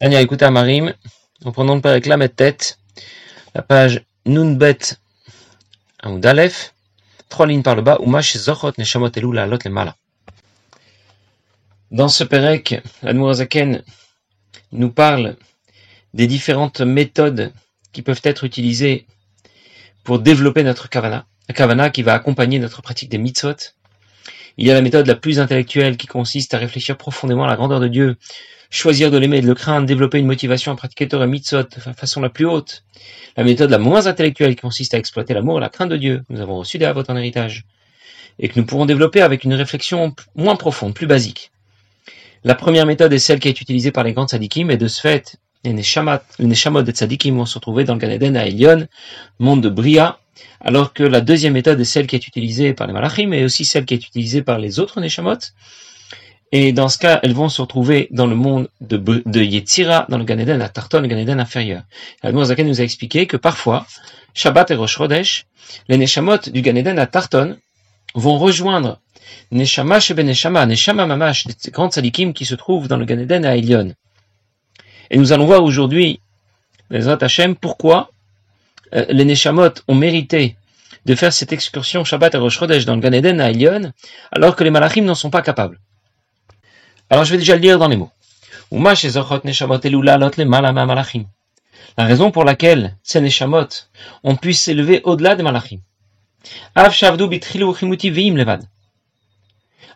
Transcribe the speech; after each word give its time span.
Daniel, 0.00 0.22
écoutez 0.22 0.44
à 0.44 0.52
Marim, 0.52 0.94
en 1.44 1.50
prenant 1.50 1.74
le 1.74 1.80
père 1.80 1.98
la 2.16 2.28
tête, 2.28 2.78
la 3.52 3.62
page 3.62 4.04
Nunbet 4.26 4.78
Aleph, 5.98 6.72
trois 7.28 7.48
lignes 7.48 7.64
par 7.64 7.74
le 7.74 7.82
bas, 7.82 7.98
Umash 8.06 8.36
Zochot 8.36 8.74
Neshamot 8.78 9.10
Elou 9.16 9.32
la 9.32 9.46
Lot 9.48 9.66
Mala. 9.66 9.96
Dans 11.90 12.06
ce 12.06 12.22
Perek, 12.22 12.80
Admorazaken 13.02 13.82
nous 14.70 14.90
parle 14.90 15.36
des 16.14 16.28
différentes 16.28 16.80
méthodes 16.80 17.52
qui 17.90 18.02
peuvent 18.02 18.22
être 18.22 18.44
utilisées 18.44 19.04
pour 20.04 20.20
développer 20.20 20.62
notre 20.62 20.88
kavana, 20.88 21.26
la 21.48 21.54
kavana 21.56 21.90
qui 21.90 22.04
va 22.04 22.14
accompagner 22.14 22.60
notre 22.60 22.82
pratique 22.82 23.08
des 23.08 23.18
mitzvot. 23.18 23.74
Il 24.58 24.64
y 24.64 24.70
a 24.70 24.74
la 24.74 24.80
méthode 24.80 25.08
la 25.08 25.16
plus 25.16 25.40
intellectuelle 25.40 25.96
qui 25.96 26.06
consiste 26.06 26.54
à 26.54 26.58
réfléchir 26.58 26.96
profondément 26.96 27.42
à 27.42 27.48
la 27.48 27.56
grandeur 27.56 27.80
de 27.80 27.88
Dieu, 27.88 28.16
choisir 28.70 29.10
de 29.10 29.18
l'aimer 29.18 29.38
et 29.38 29.40
de 29.40 29.46
le 29.46 29.54
craindre, 29.54 29.86
développer 29.86 30.18
une 30.18 30.26
motivation 30.26 30.72
à 30.72 30.76
pratiquer 30.76 31.08
Torah 31.08 31.26
mitzvot 31.26 31.62
de 31.62 31.92
façon 31.94 32.20
la 32.20 32.28
plus 32.28 32.46
haute. 32.46 32.84
La 33.36 33.44
méthode 33.44 33.70
la 33.70 33.78
moins 33.78 34.06
intellectuelle 34.06 34.54
qui 34.54 34.62
consiste 34.62 34.94
à 34.94 34.98
exploiter 34.98 35.34
l'amour 35.34 35.58
et 35.58 35.60
la 35.60 35.68
crainte 35.68 35.90
de 35.90 35.96
Dieu. 35.96 36.22
Nous 36.28 36.40
avons 36.40 36.58
reçu 36.58 36.78
des 36.78 36.84
avots 36.84 37.04
en 37.08 37.16
héritage. 37.16 37.64
Et 38.38 38.48
que 38.48 38.58
nous 38.58 38.66
pourrons 38.66 38.86
développer 38.86 39.22
avec 39.22 39.44
une 39.44 39.54
réflexion 39.54 40.14
moins 40.36 40.56
profonde, 40.56 40.94
plus 40.94 41.06
basique. 41.06 41.50
La 42.44 42.54
première 42.54 42.86
méthode 42.86 43.12
est 43.12 43.18
celle 43.18 43.40
qui 43.40 43.48
est 43.48 43.60
utilisée 43.60 43.90
par 43.90 44.04
les 44.04 44.12
grands 44.12 44.28
tzadikim, 44.28 44.70
et 44.70 44.76
de 44.76 44.86
ce 44.86 45.00
fait, 45.00 45.36
les 45.64 45.72
neshamot 45.72 46.82
des 46.82 46.92
tzadikim 46.92 47.36
vont 47.36 47.46
se 47.46 47.56
retrouver 47.56 47.84
dans 47.84 47.94
le 47.94 48.00
Gan 48.00 48.34
à 48.36 48.46
Elion, 48.46 48.86
monde 49.40 49.60
de 49.60 49.68
Bria, 49.68 50.20
alors 50.60 50.92
que 50.92 51.02
la 51.02 51.20
deuxième 51.20 51.54
méthode 51.54 51.80
est 51.80 51.84
celle 51.84 52.06
qui 52.06 52.14
est 52.14 52.26
utilisée 52.28 52.74
par 52.74 52.86
les 52.86 52.92
malachim, 52.92 53.32
et 53.32 53.44
aussi 53.44 53.64
celle 53.64 53.86
qui 53.86 53.94
est 53.94 54.06
utilisée 54.06 54.42
par 54.42 54.58
les 54.58 54.78
autres 54.78 55.00
neshamot, 55.00 55.38
et 56.50 56.72
dans 56.72 56.88
ce 56.88 56.98
cas, 56.98 57.20
elles 57.22 57.34
vont 57.34 57.48
se 57.48 57.60
retrouver 57.60 58.08
dans 58.10 58.26
le 58.26 58.34
monde 58.34 58.68
de, 58.80 58.96
de 58.96 59.40
Yetzira, 59.42 60.06
dans 60.08 60.16
le 60.16 60.24
Gan 60.24 60.38
Eden 60.38 60.62
à 60.62 60.68
Tarton, 60.68 61.00
le 61.00 61.08
Gan 61.08 61.18
Eden 61.18 61.40
inférieur. 61.40 61.82
La 62.22 62.32
nous 62.32 62.50
a 62.50 62.84
expliqué 62.84 63.26
que 63.26 63.36
parfois, 63.36 63.86
Shabbat 64.32 64.70
et 64.70 64.74
Rosh 64.74 64.96
Chodesh, 64.96 65.46
les 65.88 65.98
Neshamot 65.98 66.38
du 66.50 66.62
Gan 66.62 66.76
Eden 66.76 66.98
à 66.98 67.06
Tarton 67.06 67.58
vont 68.14 68.38
rejoindre 68.38 68.98
Neshama 69.50 70.00
Shebe 70.00 70.20
Neshama, 70.20 70.64
Neshama 70.64 71.06
Mamash, 71.06 71.46
des 71.46 71.70
grandes 71.70 71.92
salikim 71.92 72.32
qui 72.32 72.46
se 72.46 72.54
trouvent 72.54 72.88
dans 72.88 72.96
le 72.96 73.04
Gan 73.04 73.18
Eden 73.18 73.44
à 73.44 73.56
Elion. 73.56 73.92
Et 75.10 75.18
nous 75.18 75.32
allons 75.32 75.46
voir 75.46 75.62
aujourd'hui, 75.62 76.20
les 76.88 77.08
Hashem, 77.08 77.56
pourquoi 77.56 78.10
euh, 78.94 79.04
les 79.10 79.26
Neshamot 79.26 79.70
ont 79.86 79.94
mérité 79.94 80.56
de 81.04 81.14
faire 81.14 81.32
cette 81.32 81.52
excursion 81.52 82.04
Shabbat 82.04 82.34
et 82.34 82.38
Rosh 82.38 82.58
Chodesh 82.58 82.86
dans 82.86 82.94
le 82.94 83.02
Gan 83.02 83.12
Eden 83.12 83.38
à 83.38 83.50
Elion, 83.50 83.92
alors 84.32 84.56
que 84.56 84.64
les 84.64 84.70
Malachim 84.70 85.04
n'en 85.04 85.14
sont 85.14 85.30
pas 85.30 85.42
capables. 85.42 85.78
Alors 87.10 87.24
je 87.24 87.32
vais 87.32 87.38
déjà 87.38 87.56
le 87.56 87.62
lire 87.62 87.78
dans 87.78 87.88
les 87.88 87.96
mots. 87.96 88.10
La 91.96 92.04
raison 92.04 92.30
pour 92.30 92.44
laquelle 92.44 92.96
ces 93.02 93.20
neshamot 93.20 93.66
ont 94.24 94.36
pu 94.36 94.52
s'élever 94.52 95.00
au-delà 95.04 95.34
des 95.34 95.42
malachim. 95.42 95.78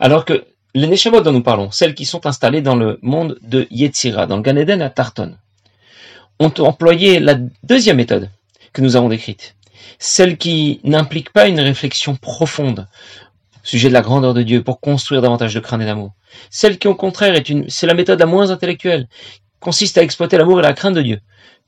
Alors 0.01 0.25
que 0.25 0.47
les 0.75 0.87
neshamot 0.87 1.21
dont 1.21 1.33
nous 1.33 1.43
parlons, 1.43 1.71
celles 1.71 1.95
qui 1.95 2.07
sont 2.07 2.25
installées 2.25 2.63
dans 2.63 2.77
le 2.77 2.99
monde 3.03 3.39
de 3.43 3.67
Yetzira, 3.71 4.27
dans 4.27 4.37
le 4.37 4.43
Gan 4.43 4.57
Eden 4.57 4.81
à 4.81 4.89
Tarton, 4.89 5.37
ont 6.39 6.55
employé 6.61 7.21
la 7.21 7.35
deuxième 7.63 7.99
méthode 7.99 8.31
que 8.73 8.81
nous 8.81 8.97
avons 8.97 9.11
décrite, 9.11 9.55
celle 9.99 10.39
qui 10.39 10.81
n'implique 10.83 11.31
pas 11.31 11.47
une 11.47 11.61
réflexion 11.61 12.17
profonde 12.17 12.89
sujet 13.63 13.89
de 13.89 13.95
la 13.95 14.03
grandeur 14.03 14.35
de 14.35 14.43
Dieu, 14.43 14.63
pour 14.63 14.81
construire 14.81 15.23
davantage 15.23 15.55
de 15.55 15.61
crainte 15.61 15.83
et 15.83 15.87
d'amour. 15.87 16.13
Celle 16.51 16.79
qui, 16.79 16.89
au 16.89 16.95
contraire, 16.95 17.35
est 17.35 17.49
une, 17.49 17.69
c'est 17.69 17.87
la 17.87 17.95
méthode 17.95 18.19
la 18.19 18.27
moins 18.27 18.51
intellectuelle, 18.51 19.09
consiste 19.61 19.99
à 19.99 20.03
exploiter 20.03 20.37
l'amour 20.37 20.59
et 20.61 20.63
la 20.63 20.73
crainte 20.73 20.95
de 20.95 21.03
Dieu, 21.03 21.21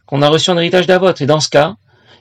qu'on 0.07 0.23
a 0.23 0.29
reçu 0.29 0.51
en 0.51 0.59
héritage 0.59 0.87
d'Avot. 0.87 1.15
Et 1.15 1.27
dans 1.27 1.41
ce 1.41 1.49
cas, 1.49 1.77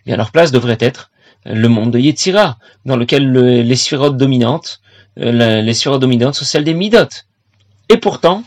bien, 0.05 0.17
leur 0.17 0.31
place 0.31 0.51
devrait 0.51 0.77
être 0.79 1.11
le 1.45 1.67
monde 1.67 1.91
de 1.91 1.99
Yetzira, 1.99 2.57
dans 2.85 2.95
lequel 2.95 3.31
les 3.31 3.75
sphérotes 3.75 4.17
dominantes, 4.17 4.81
euh, 5.19 5.61
les 5.61 5.99
dominantes 5.99 6.35
sont 6.35 6.45
celles 6.45 6.63
des 6.63 6.73
Midot. 6.73 7.09
Et 7.89 7.97
pourtant, 7.97 8.43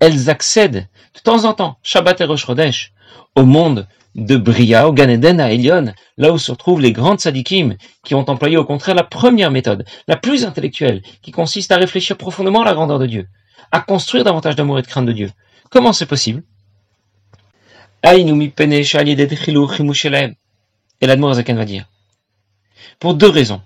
elles 0.00 0.30
accèdent 0.30 0.86
de 1.14 1.20
temps 1.22 1.44
en 1.44 1.54
temps, 1.54 1.78
Shabbat 1.82 2.20
et 2.20 2.24
Rosh 2.24 2.46
Chodesh, 2.46 2.92
au 3.34 3.44
monde 3.44 3.86
de 4.14 4.36
Bria 4.36 4.88
au 4.88 4.92
Ganeden 4.92 5.40
à 5.40 5.52
Elion, 5.52 5.92
là 6.16 6.32
où 6.32 6.38
se 6.38 6.50
retrouvent 6.50 6.80
les 6.80 6.92
grandes 6.92 7.20
sadikim, 7.20 7.76
qui 8.04 8.14
ont 8.14 8.28
employé 8.28 8.56
au 8.56 8.64
contraire 8.64 8.94
la 8.94 9.04
première 9.04 9.50
méthode, 9.50 9.84
la 10.06 10.16
plus 10.16 10.44
intellectuelle, 10.44 11.02
qui 11.22 11.30
consiste 11.30 11.70
à 11.72 11.76
réfléchir 11.76 12.16
profondément 12.16 12.62
à 12.62 12.64
la 12.64 12.74
grandeur 12.74 12.98
de 12.98 13.06
Dieu, 13.06 13.28
à 13.70 13.80
construire 13.80 14.24
davantage 14.24 14.56
d'amour 14.56 14.78
et 14.78 14.82
de 14.82 14.86
crainte 14.86 15.06
de 15.06 15.12
Dieu. 15.12 15.30
Comment 15.70 15.92
c'est 15.92 16.06
possible? 16.06 16.42
Et 21.00 21.06
l'Admorazaken 21.06 21.56
va 21.56 21.64
dire. 21.64 21.86
Pour 22.98 23.14
deux 23.14 23.28
raisons. 23.28 23.60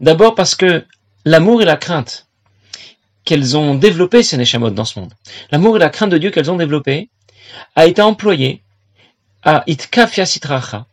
D'abord 0.00 0.34
parce 0.34 0.54
que 0.54 0.84
l'amour 1.24 1.62
et 1.62 1.64
la 1.64 1.76
crainte 1.76 2.26
qu'elles 3.24 3.56
ont 3.56 3.74
développé 3.74 4.22
ces 4.22 4.36
Neshamot 4.36 4.70
dans 4.70 4.84
ce 4.84 4.98
monde, 4.98 5.12
l'amour 5.50 5.76
et 5.76 5.78
la 5.78 5.90
crainte 5.90 6.10
de 6.10 6.18
Dieu 6.18 6.30
qu'elles 6.30 6.50
ont 6.50 6.56
développé, 6.56 7.10
a 7.76 7.86
été 7.86 8.02
employé 8.02 8.62
à 9.42 9.64
itkafia 9.66 10.26
sitracha, 10.26 10.86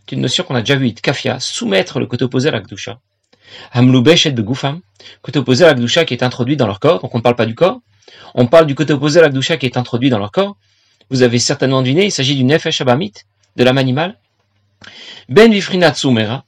c'est 0.00 0.16
une 0.16 0.22
notion 0.22 0.44
qu'on 0.44 0.54
a 0.54 0.60
déjà 0.60 0.76
vue, 0.76 0.88
itkafia, 0.88 1.40
soumettre 1.40 1.98
le 1.98 2.06
côté 2.06 2.24
opposé 2.24 2.48
à 2.48 2.52
la 2.52 2.60
gdusha. 2.60 2.98
Hamloubesh 3.72 4.26
et 4.26 4.30
begufam, 4.30 4.80
côté 5.22 5.38
opposé 5.38 5.64
à 5.64 5.68
la 5.68 5.74
gdusha 5.74 6.04
qui 6.04 6.14
est 6.14 6.22
introduit 6.22 6.56
dans 6.56 6.66
leur 6.66 6.80
corps, 6.80 7.00
donc 7.00 7.14
on 7.14 7.18
ne 7.18 7.22
parle 7.22 7.36
pas 7.36 7.46
du 7.46 7.54
corps, 7.54 7.80
on 8.34 8.46
parle 8.46 8.66
du 8.66 8.74
côté 8.74 8.92
opposé 8.92 9.20
à 9.20 9.22
la 9.22 9.28
gdusha 9.30 9.56
qui 9.56 9.66
est 9.66 9.76
introduit 9.76 10.10
dans 10.10 10.18
leur 10.18 10.32
corps. 10.32 10.56
Vous 11.10 11.22
avez 11.22 11.38
certainement 11.38 11.82
deviné, 11.82 12.06
il 12.06 12.10
s'agit 12.10 12.34
du 12.34 12.44
nefesh 12.44 12.80
abamit, 12.80 13.12
de 13.56 13.64
l'âme 13.64 13.78
animale. 13.78 14.18
Ben 15.28 15.50
vifrinat 15.50 15.94
sumera, 15.94 16.44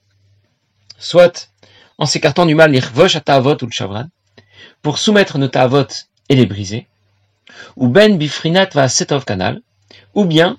soit 0.99 1.50
en 1.99 2.06
s'écartant 2.06 2.44
du 2.44 2.55
mal, 2.55 2.71
l'irvosh 2.73 3.17
atavot 3.17 3.56
ou 3.62 3.67
le 3.67 3.73
chavran, 3.73 4.09
pour 4.83 4.99
soumettre 4.99 5.38
nos 5.38 5.49
ta'avot 5.49 5.87
et 6.28 6.34
les 6.34 6.47
briser, 6.47 6.87
ou 7.77 7.88
ben 7.88 8.19
bifrinat 8.19 8.69
va 8.75 8.88
setov 8.88 9.25
canal, 9.25 9.62
ou 10.15 10.25
bien 10.25 10.59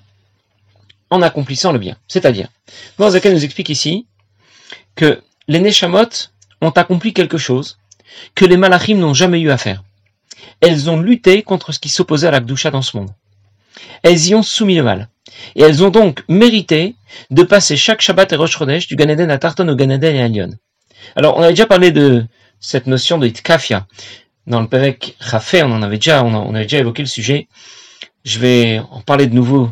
en 1.10 1.22
accomplissant 1.22 1.72
le 1.72 1.78
bien. 1.78 1.96
C'est-à-dire, 2.06 2.48
Morzaka 2.98 3.30
nous 3.30 3.44
explique 3.44 3.70
ici 3.70 4.06
que 4.94 5.22
les 5.46 5.60
Neshamot 5.60 6.30
ont 6.60 6.70
accompli 6.70 7.12
quelque 7.12 7.38
chose 7.38 7.78
que 8.34 8.44
les 8.44 8.56
Malachim 8.56 8.96
n'ont 8.96 9.14
jamais 9.14 9.40
eu 9.40 9.50
à 9.50 9.58
faire. 9.58 9.82
Elles 10.60 10.90
ont 10.90 11.00
lutté 11.00 11.42
contre 11.42 11.72
ce 11.72 11.78
qui 11.78 11.88
s'opposait 11.88 12.28
à 12.28 12.30
la 12.30 12.40
Gdusha 12.40 12.70
dans 12.70 12.82
ce 12.82 12.96
monde. 12.96 13.10
Elles 14.02 14.26
y 14.26 14.34
ont 14.34 14.42
soumis 14.42 14.76
le 14.76 14.82
mal. 14.82 15.08
Et 15.54 15.62
elles 15.62 15.84
ont 15.84 15.90
donc 15.90 16.24
mérité 16.28 16.96
de 17.30 17.42
passer 17.42 17.76
chaque 17.76 18.00
Shabbat 18.00 18.32
et 18.32 18.36
Rosh 18.36 18.56
Chodesh 18.56 18.88
du 18.88 18.96
Ganaden 18.96 19.30
à 19.30 19.38
Tarton 19.38 19.68
au 19.68 19.76
Ganaden 19.76 20.16
et 20.16 20.22
à 20.22 20.28
Lyon. 20.28 20.50
Alors, 21.16 21.36
on 21.36 21.42
avait 21.42 21.52
déjà 21.52 21.66
parlé 21.66 21.92
de 21.92 22.24
cette 22.60 22.86
notion 22.86 23.18
de 23.18 23.26
Itkafia. 23.26 23.86
Dans 24.46 24.60
le 24.60 24.68
Perek 24.68 25.16
Rafé, 25.20 25.62
on 25.62 25.72
en 25.72 25.82
avait 25.82 25.98
déjà, 25.98 26.20
avait 26.20 26.62
déjà 26.62 26.78
évoqué 26.78 27.02
le 27.02 27.08
sujet. 27.08 27.48
Je 28.24 28.38
vais 28.38 28.80
en 28.90 29.00
parler 29.00 29.26
de 29.26 29.34
nouveau 29.34 29.70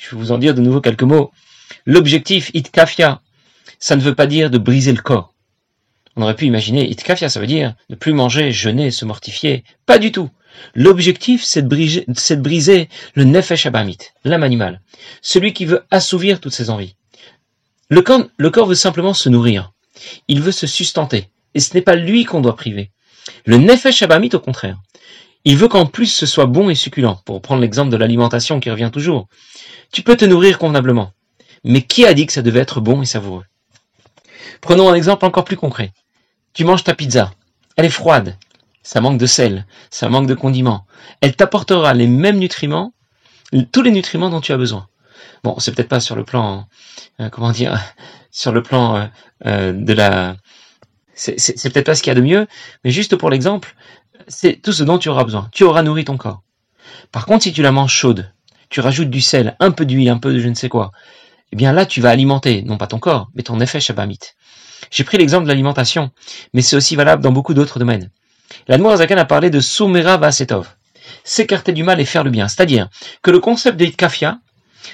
je 0.00 0.10
vais 0.10 0.16
vous 0.16 0.32
en 0.32 0.38
dire 0.38 0.54
de 0.54 0.62
nouveau 0.62 0.80
quelques 0.80 1.02
mots. 1.02 1.30
L'objectif 1.84 2.50
itkafia, 2.54 3.20
ça 3.78 3.96
ne 3.96 4.00
veut 4.00 4.14
pas 4.14 4.26
dire 4.26 4.50
de 4.50 4.56
briser 4.56 4.92
le 4.92 5.02
corps. 5.02 5.34
On 6.16 6.22
aurait 6.22 6.34
pu 6.34 6.46
imaginer 6.46 6.88
itkafia, 6.88 7.28
ça 7.28 7.38
veut 7.38 7.46
dire 7.46 7.74
ne 7.90 7.96
plus 7.96 8.14
manger, 8.14 8.50
jeûner, 8.50 8.90
se 8.90 9.04
mortifier. 9.04 9.62
Pas 9.84 9.98
du 9.98 10.10
tout. 10.10 10.30
L'objectif, 10.74 11.44
c'est 11.44 11.62
de, 11.62 11.68
briser, 11.68 12.04
de 12.08 12.40
briser 12.40 12.88
le 13.14 13.24
nefesh 13.24 13.66
abamit, 13.66 13.98
l'âme 14.24 14.42
animale, 14.42 14.80
celui 15.22 15.52
qui 15.52 15.64
veut 15.64 15.84
assouvir 15.90 16.40
toutes 16.40 16.54
ses 16.54 16.70
envies. 16.70 16.96
Le 17.88 18.02
corps, 18.02 18.24
le 18.36 18.50
corps 18.50 18.66
veut 18.66 18.74
simplement 18.74 19.14
se 19.14 19.28
nourrir. 19.28 19.72
Il 20.28 20.40
veut 20.40 20.52
se 20.52 20.66
sustenter. 20.66 21.28
Et 21.54 21.60
ce 21.60 21.74
n'est 21.74 21.82
pas 21.82 21.94
lui 21.94 22.24
qu'on 22.24 22.40
doit 22.40 22.56
priver. 22.56 22.90
Le 23.44 23.58
nefesh 23.58 24.02
abamit, 24.02 24.30
au 24.32 24.40
contraire. 24.40 24.78
Il 25.44 25.56
veut 25.56 25.68
qu'en 25.68 25.86
plus 25.86 26.06
ce 26.06 26.26
soit 26.26 26.46
bon 26.46 26.68
et 26.68 26.74
succulent, 26.74 27.20
pour 27.24 27.40
prendre 27.40 27.62
l'exemple 27.62 27.90
de 27.90 27.96
l'alimentation 27.96 28.60
qui 28.60 28.70
revient 28.70 28.90
toujours. 28.92 29.28
Tu 29.92 30.02
peux 30.02 30.16
te 30.16 30.24
nourrir 30.24 30.58
convenablement. 30.58 31.12
Mais 31.64 31.82
qui 31.82 32.06
a 32.06 32.14
dit 32.14 32.26
que 32.26 32.32
ça 32.32 32.42
devait 32.42 32.60
être 32.60 32.80
bon 32.80 33.02
et 33.02 33.06
savoureux? 33.06 33.44
Prenons 34.60 34.88
un 34.88 34.94
exemple 34.94 35.24
encore 35.24 35.44
plus 35.44 35.56
concret. 35.56 35.92
Tu 36.52 36.64
manges 36.64 36.84
ta 36.84 36.94
pizza. 36.94 37.32
Elle 37.76 37.86
est 37.86 37.90
froide. 37.90 38.36
Ça 38.82 39.00
manque 39.00 39.18
de 39.18 39.26
sel. 39.26 39.66
Ça 39.90 40.08
manque 40.08 40.26
de 40.26 40.34
condiments. 40.34 40.86
Elle 41.20 41.36
t'apportera 41.36 41.94
les 41.94 42.06
mêmes 42.06 42.38
nutriments, 42.38 42.92
tous 43.72 43.82
les 43.82 43.90
nutriments 43.90 44.30
dont 44.30 44.40
tu 44.40 44.52
as 44.52 44.56
besoin. 44.56 44.88
Bon, 45.42 45.58
c'est 45.58 45.74
peut-être 45.74 45.88
pas 45.88 46.00
sur 46.00 46.16
le 46.16 46.24
plan, 46.24 46.66
euh, 47.20 47.30
comment 47.30 47.52
dire, 47.52 47.78
sur 48.30 48.52
le 48.52 48.62
plan 48.62 48.96
euh, 48.96 49.06
euh, 49.46 49.72
de 49.72 49.92
la, 49.92 50.36
c'est 51.20 51.72
peut-être 51.72 51.86
pas 51.86 51.94
ce 51.94 52.02
qu'il 52.02 52.10
y 52.10 52.16
a 52.16 52.20
de 52.20 52.24
mieux, 52.24 52.46
mais 52.84 52.90
juste 52.90 53.16
pour 53.16 53.30
l'exemple, 53.30 53.74
c'est 54.28 54.54
tout 54.62 54.72
ce 54.72 54.84
dont 54.84 54.98
tu 54.98 55.08
auras 55.08 55.24
besoin. 55.24 55.48
Tu 55.52 55.64
auras 55.64 55.82
nourri 55.82 56.04
ton 56.04 56.16
corps. 56.16 56.42
Par 57.12 57.26
contre, 57.26 57.42
si 57.44 57.52
tu 57.52 57.62
la 57.62 57.72
manges 57.72 57.92
chaude, 57.92 58.32
tu 58.70 58.80
rajoutes 58.80 59.10
du 59.10 59.20
sel, 59.20 59.56
un 59.60 59.70
peu 59.70 59.84
d'huile, 59.84 60.08
un 60.08 60.18
peu 60.18 60.32
de 60.32 60.38
je 60.38 60.48
ne 60.48 60.54
sais 60.54 60.68
quoi, 60.68 60.92
eh 61.52 61.56
bien 61.56 61.72
là, 61.72 61.84
tu 61.84 62.00
vas 62.00 62.10
alimenter, 62.10 62.62
non 62.62 62.78
pas 62.78 62.86
ton 62.86 62.98
corps, 62.98 63.28
mais 63.34 63.42
ton 63.42 63.60
effet 63.60 63.80
shabamit. 63.80 64.18
J'ai 64.90 65.04
pris 65.04 65.18
l'exemple 65.18 65.44
de 65.44 65.48
l'alimentation, 65.48 66.10
mais 66.54 66.62
c'est 66.62 66.76
aussi 66.76 66.96
valable 66.96 67.22
dans 67.22 67.32
beaucoup 67.32 67.54
d'autres 67.54 67.78
domaines. 67.78 68.10
L'Admorazakan 68.68 69.18
a 69.18 69.24
parlé 69.24 69.50
de 69.50 69.60
Soumera 69.60 70.16
Vasetov. 70.16 70.68
s'écarter 71.24 71.72
du 71.72 71.82
mal 71.82 72.00
et 72.00 72.04
faire 72.04 72.24
le 72.24 72.30
bien. 72.30 72.48
C'est-à-dire 72.48 72.88
que 73.22 73.30
le 73.30 73.40
concept 73.40 73.78
de 73.78 73.84
Hitkafia 73.84 74.38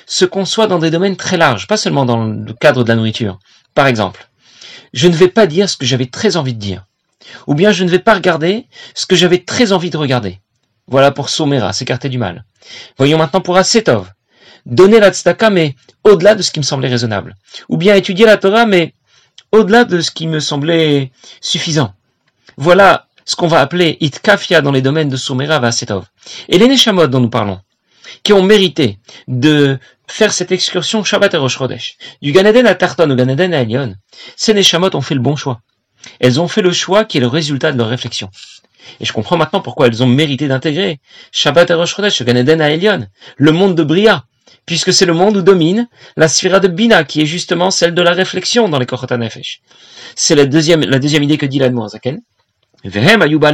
se 0.06 0.24
conçoit 0.24 0.66
dans 0.66 0.78
des 0.78 0.90
domaines 0.90 1.16
très 1.16 1.36
larges, 1.36 1.66
pas 1.66 1.76
seulement 1.76 2.04
dans 2.04 2.24
le 2.24 2.52
cadre 2.52 2.82
de 2.82 2.88
la 2.88 2.96
nourriture. 2.96 3.38
Par 3.74 3.86
exemple, 3.86 4.28
je 4.92 5.08
ne 5.08 5.14
vais 5.14 5.28
pas 5.28 5.46
dire 5.46 5.68
ce 5.68 5.76
que 5.76 5.86
j'avais 5.86 6.06
très 6.06 6.36
envie 6.36 6.54
de 6.54 6.58
dire. 6.58 6.86
Ou 7.46 7.54
bien 7.54 7.72
je 7.72 7.84
ne 7.84 7.90
vais 7.90 7.98
pas 7.98 8.14
regarder 8.14 8.66
ce 8.94 9.06
que 9.06 9.16
j'avais 9.16 9.38
très 9.38 9.72
envie 9.72 9.90
de 9.90 9.96
regarder. 9.96 10.40
Voilà 10.86 11.10
pour 11.10 11.28
Somera, 11.28 11.72
s'écarter 11.72 12.08
du 12.08 12.18
mal. 12.18 12.44
Voyons 12.98 13.18
maintenant 13.18 13.40
pour 13.40 13.56
Asetov. 13.56 14.10
Donner 14.66 15.00
la 15.00 15.12
tzedaka, 15.12 15.50
mais 15.50 15.76
au-delà 16.04 16.34
de 16.34 16.42
ce 16.42 16.50
qui 16.50 16.60
me 16.60 16.64
semblait 16.64 16.88
raisonnable. 16.88 17.34
Ou 17.68 17.76
bien 17.76 17.94
étudier 17.94 18.26
la 18.26 18.36
Torah, 18.36 18.66
mais 18.66 18.94
au-delà 19.52 19.84
de 19.84 20.00
ce 20.00 20.10
qui 20.10 20.26
me 20.26 20.40
semblait 20.40 21.10
suffisant. 21.40 21.94
Voilà 22.56 23.06
ce 23.24 23.36
qu'on 23.36 23.48
va 23.48 23.60
appeler 23.60 23.96
itkafia 24.00 24.60
dans 24.62 24.72
les 24.72 24.82
domaines 24.82 25.08
de 25.08 25.16
Somera 25.16 25.58
Vasetov. 25.58 26.06
Et 26.48 26.58
les 26.58 26.68
Neshamot 26.68 27.08
dont 27.08 27.20
nous 27.20 27.30
parlons, 27.30 27.60
qui 28.22 28.32
ont 28.32 28.42
mérité 28.42 28.98
de 29.28 29.78
faire 30.06 30.32
cette 30.32 30.52
excursion 30.52 31.04
Shabbat 31.04 31.34
et 31.34 31.36
Rosh 31.36 31.58
du 32.22 32.32
Ganeden 32.32 32.66
à 32.66 32.74
Tarton 32.74 33.10
au 33.10 33.16
Ganeden 33.16 33.54
à 33.54 33.62
Elion, 33.62 33.94
ces 34.36 34.54
Neshamot 34.54 34.94
ont 34.94 35.00
fait 35.00 35.14
le 35.14 35.20
bon 35.20 35.36
choix. 35.36 35.60
Elles 36.20 36.40
ont 36.40 36.48
fait 36.48 36.62
le 36.62 36.72
choix 36.72 37.04
qui 37.04 37.18
est 37.18 37.20
le 37.20 37.26
résultat 37.26 37.72
de 37.72 37.78
leur 37.78 37.88
réflexion. 37.88 38.30
Et 39.00 39.04
je 39.04 39.12
comprends 39.12 39.36
maintenant 39.36 39.60
pourquoi 39.60 39.88
elles 39.88 40.02
ont 40.02 40.06
mérité 40.06 40.46
d'intégrer 40.46 41.00
Shabbat 41.32 41.70
et 41.70 41.74
Rosh 41.74 41.96
Chodesh, 41.96 42.22
Ganeden 42.22 42.60
à 42.60 42.70
Elion, 42.70 43.06
le 43.36 43.52
monde 43.52 43.74
de 43.74 43.82
Bria, 43.82 44.24
puisque 44.64 44.92
c'est 44.92 45.06
le 45.06 45.14
monde 45.14 45.36
où 45.36 45.42
domine 45.42 45.88
la 46.16 46.28
sphira 46.28 46.60
de 46.60 46.68
Bina, 46.68 47.04
qui 47.04 47.22
est 47.22 47.26
justement 47.26 47.70
celle 47.70 47.94
de 47.94 48.02
la 48.02 48.12
réflexion 48.12 48.68
dans 48.68 48.78
les 48.78 48.86
Kochot 48.86 49.16
Nefesh. 49.16 49.62
C'est 50.14 50.34
la 50.34 50.46
deuxième, 50.46 50.82
la 50.82 50.98
deuxième 50.98 51.22
idée 51.22 51.38
que 51.38 51.46
dit. 51.46 51.60
Vehem 52.84 53.22
ayuba 53.22 53.52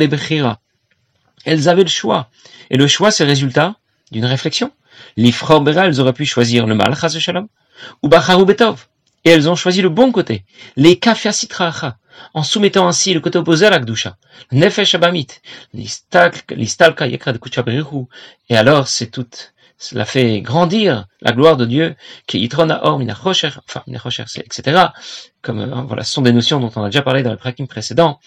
Elles 1.45 1.69
avaient 1.69 1.83
le 1.83 1.89
choix. 1.89 2.29
Et 2.71 2.77
le 2.77 2.87
choix, 2.87 3.11
c'est 3.11 3.25
le 3.25 3.31
résultat 3.31 3.77
d'une 4.13 4.27
réflexion. 4.27 4.71
L'Ifror 5.17 5.63
Bera, 5.63 5.87
elles 5.87 6.01
auraient 6.01 6.13
pu 6.13 6.25
choisir 6.25 6.67
le 6.67 6.75
mal, 6.75 6.95
chas 6.95 7.19
shalom, 7.19 7.49
ou 8.03 8.09
Bacharu 8.09 8.45
Betov. 8.45 8.87
Et 9.25 9.31
elles 9.31 9.49
ont 9.49 9.55
choisi 9.55 9.83
le 9.83 9.89
bon 9.89 10.11
côté, 10.11 10.45
les 10.77 10.99
Kafia 10.99 11.33
Sitracha, 11.33 11.97
en 12.35 12.43
soumettant 12.43 12.89
ainsi 12.89 13.15
le 13.15 13.21
côté 13.21 13.39
opposé 13.39 13.67
à 13.67 13.71
la 13.71 13.79
Gdusha, 13.79 14.17
Nefesh 14.51 14.97
Abamit, 14.97 15.29
l'Istalka 15.75 17.07
Yekra 17.07 17.33
de 17.33 17.39
Et 18.49 18.57
alors, 18.57 18.89
c'est 18.89 19.07
tout, 19.07 19.29
cela 19.79 20.05
fait 20.05 20.41
grandir 20.41 21.07
la 21.21 21.33
gloire 21.33 21.57
de 21.57 21.67
Dieu, 21.67 21.95
qui 22.27 22.41
Yitrona 22.41 22.85
Or 22.85 22.99
Minachocher, 22.99 23.51
enfin 23.69 23.83
Minachocher, 23.87 24.25
etc. 24.39 24.87
Comme, 25.41 25.61
euh, 25.61 25.83
voilà, 25.83 26.03
ce 26.03 26.13
sont 26.13 26.23
des 26.23 26.33
notions 26.33 26.59
dont 26.59 26.71
on 26.75 26.83
a 26.83 26.87
déjà 26.87 27.03
parlé 27.03 27.23
dans 27.23 27.31
le 27.31 27.37
prakim 27.37 27.67
précédent, 27.67 28.19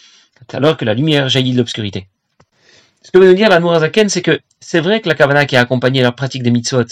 alors 0.54 0.78
que 0.78 0.86
la 0.86 0.94
lumière 0.94 1.30
jaillit 1.30 1.54
de 1.54 1.58
l'obscurité. 1.58 2.08
Ce 3.06 3.12
que 3.12 3.19
veut 3.19 3.28
nous 3.28 3.36
dire 3.36 3.50
la 3.50 3.62
Zaken, 3.80 4.10
c'est 4.10 4.24
que 4.24 4.40
c'est 4.60 4.80
vrai 4.80 5.00
que 5.00 5.07
la 5.07 5.13
Kavana 5.13 5.46
qui 5.46 5.56
a 5.56 5.60
accompagné 5.60 6.02
leur 6.02 6.16
pratique 6.16 6.42
des 6.42 6.50
mitzvot 6.50 6.88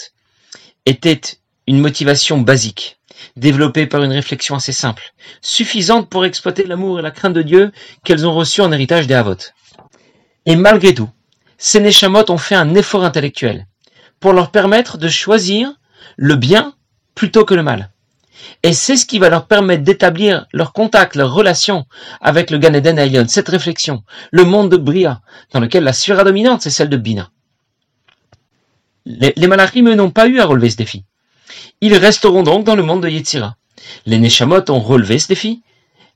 était 0.86 1.20
une 1.66 1.80
motivation 1.80 2.38
basique, 2.38 3.00
développée 3.34 3.88
par 3.88 4.00
une 4.04 4.12
réflexion 4.12 4.54
assez 4.54 4.70
simple, 4.70 5.12
suffisante 5.40 6.08
pour 6.08 6.24
exploiter 6.24 6.66
l'amour 6.66 7.00
et 7.00 7.02
la 7.02 7.10
crainte 7.10 7.32
de 7.32 7.42
Dieu 7.42 7.72
qu'elles 8.04 8.28
ont 8.28 8.32
reçu 8.32 8.60
en 8.60 8.70
héritage 8.70 9.08
des 9.08 9.14
Havot. 9.14 9.38
Et 10.46 10.54
malgré 10.54 10.94
tout, 10.94 11.10
ces 11.58 11.80
Neshamot 11.80 12.30
ont 12.30 12.38
fait 12.38 12.54
un 12.54 12.76
effort 12.76 13.04
intellectuel 13.04 13.66
pour 14.20 14.34
leur 14.34 14.52
permettre 14.52 14.98
de 14.98 15.08
choisir 15.08 15.74
le 16.16 16.36
bien 16.36 16.76
plutôt 17.16 17.44
que 17.44 17.54
le 17.54 17.64
mal. 17.64 17.90
Et 18.62 18.72
c'est 18.72 18.96
ce 18.96 19.06
qui 19.06 19.18
va 19.18 19.28
leur 19.28 19.46
permettre 19.46 19.84
d'établir 19.84 20.46
leur 20.52 20.72
contact, 20.72 21.16
leur 21.16 21.32
relation 21.32 21.86
avec 22.20 22.50
le 22.50 22.58
Gan 22.58 22.74
Eden 22.74 23.28
cette 23.28 23.48
réflexion, 23.48 24.02
le 24.32 24.44
monde 24.44 24.70
de 24.70 24.76
Bria, 24.76 25.20
dans 25.52 25.60
lequel 25.60 25.84
la 25.84 25.92
sphère 25.92 26.24
dominante, 26.24 26.62
c'est 26.62 26.70
celle 26.70 26.88
de 26.88 26.96
Bina. 26.96 27.30
Les, 29.06 29.46
malachim, 29.46 29.94
n'ont 29.94 30.10
pas 30.10 30.28
eu 30.28 30.40
à 30.40 30.46
relever 30.46 30.70
ce 30.70 30.76
défi. 30.76 31.04
Ils 31.80 31.94
resteront 31.94 32.42
donc 32.42 32.64
dans 32.64 32.76
le 32.76 32.82
monde 32.82 33.02
de 33.02 33.08
Yetzira. 33.08 33.56
Les 34.06 34.18
Neshamot 34.18 34.70
ont 34.70 34.80
relevé 34.80 35.18
ce 35.18 35.28
défi, 35.28 35.62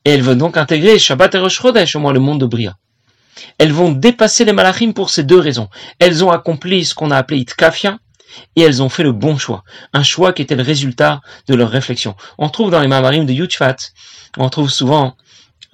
et 0.04 0.10
elles 0.10 0.22
vont 0.22 0.36
donc 0.36 0.56
intégrer 0.56 0.98
Shabbat 0.98 1.34
et 1.34 1.38
Rosh 1.38 1.60
Chodesh, 1.60 1.96
au 1.96 2.00
moins 2.00 2.14
le 2.14 2.20
monde 2.20 2.40
de 2.40 2.46
Bria. 2.46 2.76
Elles 3.58 3.72
vont 3.72 3.92
dépasser 3.92 4.44
les 4.44 4.52
malachim 4.52 4.92
pour 4.92 5.10
ces 5.10 5.22
deux 5.22 5.38
raisons. 5.38 5.68
Elles 5.98 6.24
ont 6.24 6.30
accompli 6.30 6.84
ce 6.84 6.94
qu'on 6.94 7.10
a 7.10 7.16
appelé 7.16 7.40
Itkafia, 7.40 7.98
et 8.56 8.62
elles 8.62 8.82
ont 8.82 8.88
fait 8.88 9.02
le 9.02 9.12
bon 9.12 9.38
choix, 9.38 9.64
un 9.92 10.02
choix 10.02 10.32
qui 10.32 10.42
était 10.42 10.56
le 10.56 10.62
résultat 10.62 11.20
de 11.46 11.54
leur 11.54 11.70
réflexion. 11.70 12.14
On 12.38 12.48
trouve 12.48 12.70
dans 12.70 12.80
les 12.80 12.88
Mamarim 12.88 13.26
de 13.26 13.32
Yuchfat, 13.32 13.76
on 14.36 14.48
trouve 14.48 14.70
souvent 14.70 15.16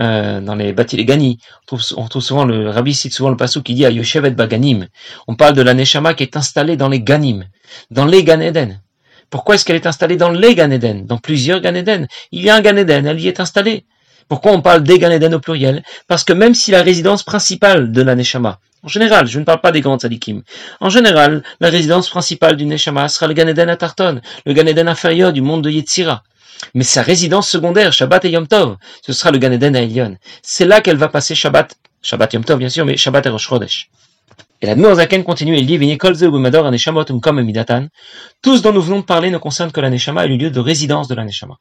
euh, 0.00 0.40
dans 0.40 0.56
les 0.56 0.72
Batilegani, 0.72 1.38
on 1.62 1.66
trouve, 1.66 1.82
on 1.96 2.08
trouve 2.08 2.22
souvent 2.22 2.44
le 2.44 2.68
Rabbi 2.68 2.94
cite 2.94 3.14
souvent 3.14 3.30
le 3.30 3.36
passou 3.36 3.62
qui 3.62 3.74
dit 3.74 3.86
à 3.86 3.90
Yoshevet 3.90 4.32
Baganim. 4.32 4.88
On 5.28 5.36
parle 5.36 5.54
de 5.54 5.62
la 5.62 5.72
Neshama 5.72 6.14
qui 6.14 6.24
est 6.24 6.36
installée 6.36 6.76
dans 6.76 6.88
les 6.88 7.00
Ganim, 7.00 7.44
dans 7.90 8.04
les 8.04 8.24
Gan 8.24 8.40
Eden. 8.40 8.80
Pourquoi 9.30 9.54
est-ce 9.54 9.64
qu'elle 9.64 9.76
est 9.76 9.86
installée 9.86 10.16
dans 10.16 10.30
les 10.30 10.54
Gan 10.54 10.70
Eden, 10.70 11.06
dans 11.06 11.18
plusieurs 11.18 11.60
Gan 11.60 11.74
Eden 11.74 12.08
Il 12.32 12.42
y 12.42 12.50
a 12.50 12.56
un 12.56 12.60
Gan 12.60 12.76
Eden, 12.76 13.06
elle 13.06 13.20
y 13.20 13.28
est 13.28 13.40
installée. 13.40 13.86
Pourquoi 14.28 14.52
on 14.52 14.62
parle 14.62 14.82
des 14.82 14.98
Gan 14.98 15.10
Eden 15.10 15.34
au 15.34 15.40
pluriel? 15.40 15.84
Parce 16.08 16.24
que 16.24 16.32
même 16.32 16.54
si 16.54 16.70
la 16.72 16.82
résidence 16.82 17.22
principale 17.22 17.92
de 17.92 18.02
la 18.02 18.16
Neshama, 18.16 18.58
en 18.84 18.88
général, 18.88 19.26
je 19.26 19.40
ne 19.40 19.44
parle 19.44 19.62
pas 19.62 19.72
des 19.72 19.80
grands 19.80 19.98
tzadikim. 19.98 20.42
En 20.78 20.90
général, 20.90 21.42
la 21.60 21.70
résidence 21.70 22.10
principale 22.10 22.56
du 22.56 22.66
Neshama 22.66 23.08
sera 23.08 23.26
le 23.26 23.32
Ganeden 23.32 23.70
à 23.70 23.76
Tarton, 23.76 24.20
le 24.44 24.52
Ganeden 24.52 24.88
inférieur 24.88 25.32
du 25.32 25.40
monde 25.40 25.64
de 25.64 25.70
Yetzira. 25.70 26.22
Mais 26.74 26.84
sa 26.84 27.02
résidence 27.02 27.48
secondaire, 27.48 27.94
Shabbat 27.94 28.26
et 28.26 28.30
Yom 28.30 28.46
Tov, 28.46 28.76
ce 29.00 29.14
sera 29.14 29.30
le 29.30 29.38
Ganeden 29.38 29.74
à 29.74 29.80
Elion. 29.80 30.18
C'est 30.42 30.66
là 30.66 30.82
qu'elle 30.82 30.98
va 30.98 31.08
passer 31.08 31.34
Shabbat, 31.34 31.74
Shabbat 32.02 32.34
Yom 32.34 32.44
Tov 32.44 32.58
bien 32.58 32.68
sûr, 32.68 32.84
mais 32.84 32.98
Shabbat 32.98 33.24
et 33.24 33.30
Rosh 33.30 33.48
Chodesh. 33.48 33.88
Et 34.60 34.66
la 34.66 34.94
Zaken 34.94 35.24
continue, 35.24 35.56
il 35.56 35.66
dit, 35.66 35.78
Midatan. 35.78 36.12
Tous 38.42 38.62
dont 38.62 38.72
nous 38.72 38.82
venons 38.82 39.00
de 39.00 39.04
parler 39.04 39.30
ne 39.30 39.38
concernent 39.38 39.72
que 39.72 39.80
la 39.80 39.90
Neshama 39.90 40.26
et 40.26 40.28
le 40.28 40.36
lieu 40.36 40.50
de 40.50 40.60
résidence 40.60 41.08
de 41.08 41.14
la 41.14 41.24
Neshama. 41.24 41.56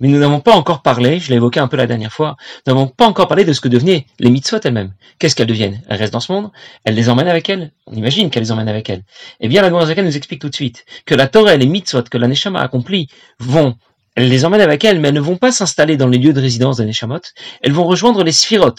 Mais 0.00 0.08
nous 0.08 0.18
n'avons 0.18 0.40
pas 0.40 0.52
encore 0.52 0.82
parlé, 0.82 1.18
je 1.18 1.30
l'ai 1.30 1.36
évoqué 1.36 1.60
un 1.60 1.68
peu 1.68 1.76
la 1.76 1.86
dernière 1.86 2.12
fois, 2.12 2.36
nous 2.66 2.74
n'avons 2.74 2.86
pas 2.86 3.06
encore 3.06 3.28
parlé 3.28 3.44
de 3.44 3.52
ce 3.52 3.60
que 3.60 3.68
devenaient 3.68 4.06
les 4.18 4.30
mitzvot 4.30 4.58
elles-mêmes. 4.62 4.92
Qu'est-ce 5.18 5.34
qu'elles 5.34 5.46
deviennent? 5.46 5.82
Elles 5.88 5.98
restent 5.98 6.12
dans 6.12 6.20
ce 6.20 6.32
monde, 6.32 6.50
elles 6.84 6.94
les 6.94 7.08
emmènent 7.08 7.28
avec 7.28 7.48
elles, 7.48 7.72
on 7.86 7.94
imagine 7.94 8.30
qu'elles 8.30 8.42
les 8.42 8.52
emmènent 8.52 8.68
avec 8.68 8.90
elles. 8.90 9.04
Eh 9.40 9.48
bien, 9.48 9.62
la 9.62 9.86
Zaken 9.86 10.04
nous 10.04 10.16
explique 10.16 10.40
tout 10.40 10.50
de 10.50 10.54
suite 10.54 10.84
que 11.06 11.14
la 11.14 11.28
Torah 11.28 11.54
et 11.54 11.58
les 11.58 11.66
mitzvot 11.66 12.02
que 12.02 12.18
la 12.18 12.28
Neshama 12.28 12.60
accomplit 12.60 13.08
vont 13.38 13.76
elles 14.16 14.30
les 14.30 14.46
emmènent 14.46 14.62
avec 14.62 14.82
elles, 14.82 14.98
mais 14.98 15.08
elles 15.08 15.14
ne 15.14 15.20
vont 15.20 15.36
pas 15.36 15.52
s'installer 15.52 15.98
dans 15.98 16.08
les 16.08 16.16
lieux 16.16 16.32
de 16.32 16.40
résidence 16.40 16.78
des 16.78 16.86
Neshamot. 16.86 17.20
Elles 17.60 17.72
vont 17.72 17.84
rejoindre 17.84 18.24
les 18.24 18.32
Sphirot. 18.32 18.70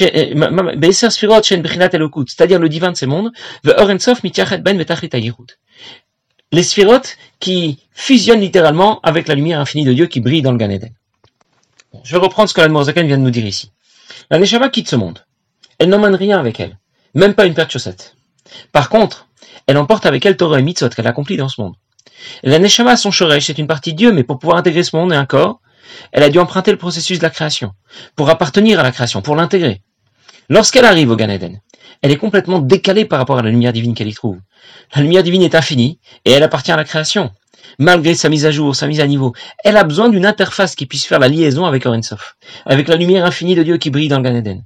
Euh, 0.00 0.24
c'est-à-dire 2.26 2.58
le 2.58 2.68
divin 2.70 2.90
de 2.90 2.96
ces 2.96 3.06
mondes. 3.06 3.32
Ben 3.64 3.74
les 6.52 6.62
sphirotes 6.62 7.16
qui 7.40 7.80
fusionnent 7.92 8.40
littéralement 8.40 9.00
avec 9.02 9.26
la 9.26 9.34
lumière 9.34 9.58
infinie 9.58 9.84
de 9.84 9.92
Dieu 9.92 10.06
qui 10.06 10.20
brille 10.20 10.42
dans 10.42 10.52
le 10.52 10.58
Gan 10.58 10.70
Eden. 10.70 10.92
je 12.04 12.12
vais 12.12 12.22
reprendre 12.22 12.48
ce 12.48 12.54
que 12.54 12.60
l'Admorazaken 12.60 13.06
vient 13.06 13.18
de 13.18 13.22
nous 13.22 13.30
dire 13.30 13.46
ici. 13.46 13.72
La 14.30 14.38
Neshama 14.38 14.68
quitte 14.68 14.88
ce 14.88 14.96
monde. 14.96 15.24
Elle 15.78 15.88
n'emmène 15.88 16.14
rien 16.14 16.38
avec 16.38 16.60
elle, 16.60 16.78
même 17.14 17.34
pas 17.34 17.46
une 17.46 17.54
paire 17.54 17.66
de 17.66 17.72
chaussettes. 17.72 18.14
Par 18.70 18.90
contre, 18.90 19.28
elle 19.66 19.78
emporte 19.78 20.06
avec 20.06 20.24
elle 20.26 20.36
Torah 20.36 20.58
et 20.58 20.62
Mitzvot 20.62 20.90
qu'elle 20.90 21.06
accomplit 21.06 21.36
dans 21.36 21.48
ce 21.48 21.60
monde. 21.60 21.74
la 22.42 22.58
Neshama, 22.58 22.96
son 22.96 23.10
Shoresh, 23.10 23.46
c'est 23.46 23.58
une 23.58 23.66
partie 23.66 23.92
de 23.92 23.98
Dieu, 23.98 24.12
mais 24.12 24.22
pour 24.22 24.38
pouvoir 24.38 24.58
intégrer 24.58 24.82
ce 24.82 24.94
monde 24.94 25.12
et 25.12 25.16
un 25.16 25.26
corps, 25.26 25.60
elle 26.12 26.22
a 26.22 26.28
dû 26.28 26.38
emprunter 26.38 26.70
le 26.70 26.78
processus 26.78 27.18
de 27.18 27.22
la 27.22 27.30
création, 27.30 27.72
pour 28.14 28.30
appartenir 28.30 28.78
à 28.78 28.82
la 28.82 28.92
création, 28.92 29.22
pour 29.22 29.36
l'intégrer. 29.36 29.82
Lorsqu'elle 30.48 30.84
arrive 30.84 31.10
au 31.10 31.16
Gan 31.16 31.28
Eden, 31.28 31.60
elle 32.02 32.10
est 32.10 32.16
complètement 32.16 32.58
décalée 32.58 33.04
par 33.04 33.18
rapport 33.18 33.38
à 33.38 33.42
la 33.42 33.50
lumière 33.50 33.72
divine 33.72 33.94
qu'elle 33.94 34.08
y 34.08 34.14
trouve. 34.14 34.38
La 34.94 35.02
lumière 35.02 35.22
divine 35.22 35.42
est 35.42 35.54
infinie 35.54 35.98
et 36.24 36.32
elle 36.32 36.42
appartient 36.42 36.72
à 36.72 36.76
la 36.76 36.84
création. 36.84 37.30
Malgré 37.78 38.14
sa 38.14 38.28
mise 38.28 38.44
à 38.44 38.50
jour, 38.50 38.76
sa 38.76 38.86
mise 38.86 39.00
à 39.00 39.06
niveau, 39.06 39.32
elle 39.64 39.76
a 39.76 39.84
besoin 39.84 40.08
d'une 40.08 40.26
interface 40.26 40.74
qui 40.74 40.86
puisse 40.86 41.06
faire 41.06 41.20
la 41.20 41.28
liaison 41.28 41.64
avec 41.64 41.86
Orensof, 41.86 42.36
avec 42.66 42.88
la 42.88 42.96
lumière 42.96 43.24
infinie 43.24 43.54
de 43.54 43.62
Dieu 43.62 43.78
qui 43.78 43.90
brille 43.90 44.08
dans 44.08 44.18
le 44.18 44.24
Gan 44.24 44.34
Eden. 44.34 44.64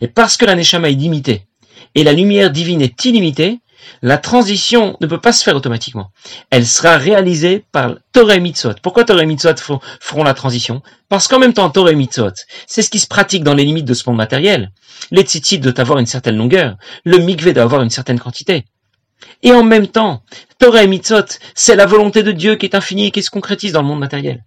Et 0.00 0.08
parce 0.08 0.36
que 0.36 0.44
la 0.44 0.54
Neshama 0.54 0.90
est 0.90 0.94
limitée 0.94 1.46
et 1.94 2.04
la 2.04 2.12
lumière 2.12 2.50
divine 2.50 2.82
est 2.82 3.04
illimitée, 3.04 3.58
la 4.02 4.18
transition 4.18 4.96
ne 5.00 5.06
peut 5.06 5.20
pas 5.20 5.32
se 5.32 5.42
faire 5.42 5.56
automatiquement. 5.56 6.10
Elle 6.50 6.66
sera 6.66 6.96
réalisée 6.96 7.64
par 7.72 7.94
Torah 8.12 8.36
et 8.36 8.40
Mitzvot. 8.40 8.74
Pourquoi 8.82 9.04
Torah 9.04 9.22
et 9.22 9.26
Mitzvot 9.26 9.80
feront 10.00 10.24
la 10.24 10.34
transition? 10.34 10.82
Parce 11.08 11.28
qu'en 11.28 11.38
même 11.38 11.52
temps, 11.52 11.70
Torah 11.70 11.92
et 11.92 11.96
Mitzvot, 11.96 12.32
c'est 12.66 12.82
ce 12.82 12.90
qui 12.90 12.98
se 12.98 13.06
pratique 13.06 13.44
dans 13.44 13.54
les 13.54 13.64
limites 13.64 13.84
de 13.84 13.94
ce 13.94 14.08
monde 14.08 14.16
matériel. 14.16 14.72
Les 15.10 15.22
tzitzit 15.22 15.58
doivent 15.58 15.80
avoir 15.80 15.98
une 15.98 16.06
certaine 16.06 16.36
longueur. 16.36 16.76
Le 17.04 17.18
mikveh 17.18 17.52
doit 17.52 17.64
avoir 17.64 17.82
une 17.82 17.90
certaine 17.90 18.20
quantité. 18.20 18.64
Et 19.42 19.52
en 19.52 19.62
même 19.62 19.86
temps, 19.86 20.22
Torah 20.58 20.82
et 20.82 20.88
Mitzvot, 20.88 21.38
c'est 21.54 21.76
la 21.76 21.86
volonté 21.86 22.22
de 22.22 22.32
Dieu 22.32 22.56
qui 22.56 22.66
est 22.66 22.74
infinie 22.74 23.06
et 23.06 23.10
qui 23.10 23.22
se 23.22 23.30
concrétise 23.30 23.72
dans 23.72 23.82
le 23.82 23.88
monde 23.88 24.00
matériel. 24.00 24.44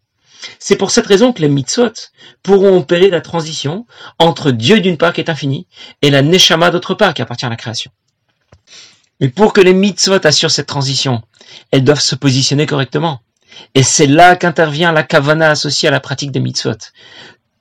C'est 0.60 0.76
pour 0.76 0.92
cette 0.92 1.08
raison 1.08 1.32
que 1.34 1.42
les 1.42 1.48
mitzvot 1.48 1.94
pourront 2.42 2.78
opérer 2.78 3.10
la 3.10 3.22
transition 3.22 3.86
entre 4.20 4.52
Dieu 4.52 4.82
d'une 4.82 4.98
part 4.98 5.14
qui 5.14 5.22
est 5.22 5.30
infini 5.30 5.68
et 6.02 6.10
la 6.10 6.22
neshama 6.22 6.72
d'autre 6.72 6.96
part 6.96 7.14
qui 7.14 7.22
appartient 7.22 7.46
à 7.46 7.50
la 7.50 7.56
création. 7.56 7.92
Mais 9.20 9.30
pour 9.30 9.54
que 9.54 9.62
les 9.62 9.74
mitzvot 9.74 10.26
assurent 10.26 10.52
cette 10.52 10.68
transition, 10.68 11.22
elles 11.72 11.84
doivent 11.84 12.00
se 12.00 12.16
positionner 12.16 12.66
correctement. 12.66 13.22
Et 13.76 13.84
c'est 13.84 14.08
là 14.08 14.36
qu'intervient 14.36 14.92
la 14.92 15.04
kavana 15.04 15.50
associée 15.52 15.88
à 15.88 15.92
la 15.92 16.00
pratique 16.00 16.32
des 16.32 16.40
mitzvot. 16.40 16.78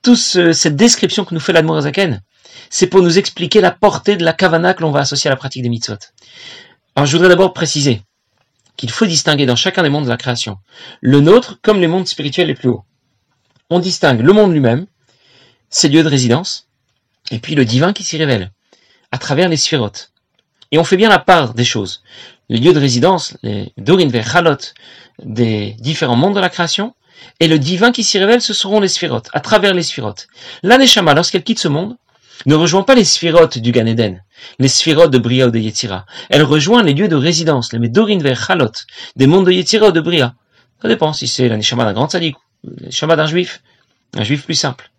toute 0.01 0.17
cette 0.17 0.75
description 0.75 1.23
que 1.23 1.33
nous 1.33 1.39
fait 1.39 1.53
l'Admorazaken, 1.53 2.21
c'est 2.69 2.87
pour 2.87 3.01
nous 3.01 3.17
expliquer 3.17 3.61
la 3.61 3.71
portée 3.71 4.17
de 4.17 4.25
la 4.25 4.33
kavana 4.33 4.73
que 4.73 4.81
l'on 4.81 4.91
va 4.91 5.01
associer 5.01 5.29
à 5.29 5.31
la 5.31 5.37
pratique 5.37 5.63
des 5.63 5.69
mitzvot. 5.69 5.97
Alors 6.95 7.05
je 7.05 7.15
voudrais 7.15 7.29
d'abord 7.29 7.53
préciser 7.53 8.01
qu'il 8.75 8.91
faut 8.91 9.05
distinguer 9.05 9.45
dans 9.45 9.55
chacun 9.55 9.83
des 9.83 9.89
mondes 9.89 10.05
de 10.05 10.09
la 10.09 10.17
création, 10.17 10.57
le 11.01 11.19
nôtre 11.19 11.59
comme 11.61 11.79
les 11.79 11.87
mondes 11.87 12.07
spirituels 12.07 12.47
les 12.47 12.55
plus 12.55 12.69
hauts. 12.69 12.83
On 13.69 13.79
distingue 13.79 14.21
le 14.21 14.33
monde 14.33 14.51
lui-même, 14.51 14.87
ses 15.69 15.89
lieux 15.89 16.03
de 16.03 16.09
résidence, 16.09 16.67
et 17.31 17.39
puis 17.39 17.55
le 17.55 17.65
divin 17.65 17.93
qui 17.93 18.03
s'y 18.03 18.17
révèle, 18.17 18.51
à 19.11 19.17
travers 19.17 19.49
les 19.49 19.57
sphérotes. 19.57 20.12
Et 20.73 20.79
on 20.79 20.83
fait 20.83 20.97
bien 20.97 21.07
la 21.07 21.19
part 21.19 21.53
des 21.53 21.63
choses. 21.63 22.01
Les 22.49 22.57
lieux 22.57 22.73
de 22.73 22.79
résidence, 22.79 23.37
les 23.43 23.71
Dorin 23.77 24.09
Chalot 24.23 24.57
des 25.23 25.75
différents 25.79 26.15
mondes 26.15 26.33
de 26.33 26.39
la 26.39 26.49
création, 26.49 26.95
et 27.39 27.47
le 27.47 27.59
divin 27.59 27.91
qui 27.91 28.03
s'y 28.03 28.17
révèle, 28.17 28.41
ce 28.41 28.55
seront 28.55 28.79
les 28.79 28.87
sphérotes, 28.87 29.29
à 29.33 29.39
travers 29.39 29.75
les 29.75 29.83
sphérotes. 29.83 30.27
L'Aneshama, 30.63 31.13
lorsqu'elle 31.13 31.43
quitte 31.43 31.59
ce 31.59 31.67
monde, 31.67 31.95
ne 32.47 32.55
rejoint 32.55 32.81
pas 32.81 32.95
les 32.95 33.05
sphérotes 33.05 33.59
du 33.59 33.71
Gan 33.71 33.85
Eden, 33.85 34.23
les 34.57 34.67
sphérotes 34.67 35.11
de 35.11 35.19
Bria 35.19 35.47
ou 35.47 35.51
de 35.51 35.59
Yetzira. 35.59 36.07
Elle 36.31 36.41
rejoint 36.41 36.81
les 36.81 36.95
lieux 36.95 37.07
de 37.07 37.15
résidence, 37.15 37.71
les 37.71 37.77
Medorin 37.77 38.17
vers 38.17 38.43
Chalot, 38.43 38.71
des 39.15 39.27
mondes 39.27 39.45
de 39.45 39.51
Yetzira 39.51 39.89
ou 39.89 39.91
de 39.91 40.01
Bria. 40.01 40.33
Ça 40.81 40.87
dépend 40.87 41.13
si 41.13 41.27
c'est 41.27 41.49
l'Aneshama 41.49 41.85
d'un 41.85 41.93
grand 41.93 42.09
sadique, 42.09 42.35
l'Aneshama 42.63 43.15
d'un 43.15 43.27
juif, 43.27 43.61
un 44.17 44.23
juif 44.23 44.43
plus 44.43 44.55
simple. 44.55 44.89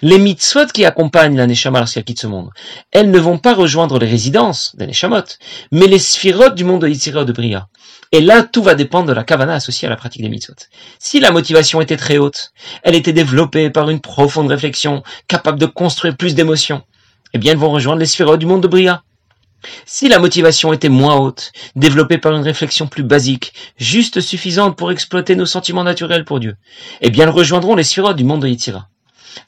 Les 0.00 0.18
mitzvot 0.18 0.66
qui 0.66 0.84
accompagnent 0.84 1.36
la 1.36 1.46
Neshama 1.46 1.78
lorsqu'elle 1.78 2.04
quitte 2.04 2.20
ce 2.20 2.26
monde, 2.26 2.50
elles 2.90 3.10
ne 3.10 3.18
vont 3.18 3.38
pas 3.38 3.54
rejoindre 3.54 3.98
les 3.98 4.06
résidences 4.06 4.74
des 4.76 4.86
Neshamot, 4.86 5.22
mais 5.70 5.86
les 5.86 5.98
sphérotes 5.98 6.54
du 6.54 6.64
monde 6.64 6.82
de 6.82 6.88
Yitzhira 6.88 7.24
de 7.24 7.32
Bria. 7.32 7.68
Et 8.10 8.20
là, 8.20 8.42
tout 8.42 8.62
va 8.62 8.74
dépendre 8.74 9.06
de 9.06 9.12
la 9.12 9.24
kavana 9.24 9.54
associée 9.54 9.86
à 9.86 9.90
la 9.90 9.96
pratique 9.96 10.22
des 10.22 10.28
mitzvot. 10.28 10.54
Si 10.98 11.20
la 11.20 11.30
motivation 11.30 11.80
était 11.80 11.96
très 11.96 12.18
haute, 12.18 12.52
elle 12.82 12.94
était 12.94 13.12
développée 13.12 13.70
par 13.70 13.90
une 13.90 14.00
profonde 14.00 14.48
réflexion, 14.48 15.02
capable 15.28 15.58
de 15.58 15.66
construire 15.66 16.16
plus 16.16 16.34
d'émotions, 16.34 16.82
eh 17.32 17.38
bien, 17.38 17.52
elles 17.52 17.58
vont 17.58 17.70
rejoindre 17.70 18.00
les 18.00 18.06
sphérotes 18.06 18.40
du 18.40 18.46
monde 18.46 18.62
de 18.62 18.68
Bria. 18.68 19.02
Si 19.86 20.08
la 20.08 20.18
motivation 20.18 20.72
était 20.72 20.88
moins 20.88 21.16
haute, 21.16 21.52
développée 21.76 22.18
par 22.18 22.32
une 22.32 22.42
réflexion 22.42 22.88
plus 22.88 23.04
basique, 23.04 23.54
juste 23.76 24.20
suffisante 24.20 24.76
pour 24.76 24.90
exploiter 24.90 25.36
nos 25.36 25.46
sentiments 25.46 25.84
naturels 25.84 26.24
pour 26.24 26.40
Dieu, 26.40 26.56
eh 27.00 27.10
bien, 27.10 27.24
elles 27.24 27.30
rejoindront 27.30 27.76
les 27.76 27.84
sphérotes 27.84 28.16
du 28.16 28.24
monde 28.24 28.42
de 28.42 28.48
Yitzhira 28.48 28.88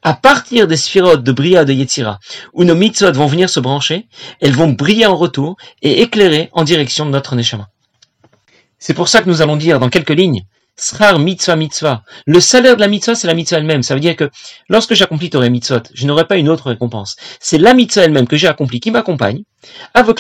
à 0.03 0.15
partir 0.15 0.67
des 0.67 0.77
sphérotes 0.77 1.23
de 1.23 1.33
Bria 1.33 1.65
de 1.65 1.73
Yetzira, 1.73 2.19
où 2.53 2.65
nos 2.65 2.75
mitzvot 2.75 3.13
vont 3.13 3.27
venir 3.27 3.49
se 3.51 3.61
brancher, 3.61 4.07
elles 4.41 4.53
vont 4.53 4.69
briller 4.69 5.07
en 5.07 5.17
retour 5.17 5.57
et 5.83 6.03
éclairer 6.03 6.51
en 6.53 6.65
direction 6.65 7.07
de 7.07 7.11
notre 7.11 7.35
Neshama. 7.35 7.69
C'est 8.79 8.95
pour 8.95 9.09
ça 9.09 9.23
que 9.23 9.29
nous 9.29 9.43
allons 9.43 9.57
dire 9.57 9.81
dans 9.81 9.89
quelques 9.89 10.11
lignes, 10.11 10.45
Srar 10.77 11.21
mitzvah 11.21 11.55
mitzvah. 11.55 12.03
Le 12.27 12.41
salaire 12.41 12.75
de 12.75 12.81
la 12.81 12.89
mitzvah, 12.89 13.15
c'est 13.15 13.29
la 13.29 13.35
mitzvah 13.35 13.59
elle-même. 13.59 13.85
Ça 13.85 13.95
veut 13.95 14.01
dire 14.01 14.17
que 14.17 14.29
lorsque 14.69 14.95
j'accomplis 14.95 15.31
Torah 15.31 15.49
mitzvot, 15.49 15.83
je 15.95 16.07
n'aurai 16.07 16.27
pas 16.27 16.37
une 16.37 16.49
autre 16.49 16.67
récompense. 16.67 17.15
C'est 17.39 17.59
la 17.59 17.75
mitzvah 17.75 18.05
elle-même 18.05 18.27
que 18.27 18.37
j'ai 18.37 18.49
accomplie 18.49 18.81
qui 18.81 18.91
m'accompagne, 18.91 19.45
avec, 19.95 20.19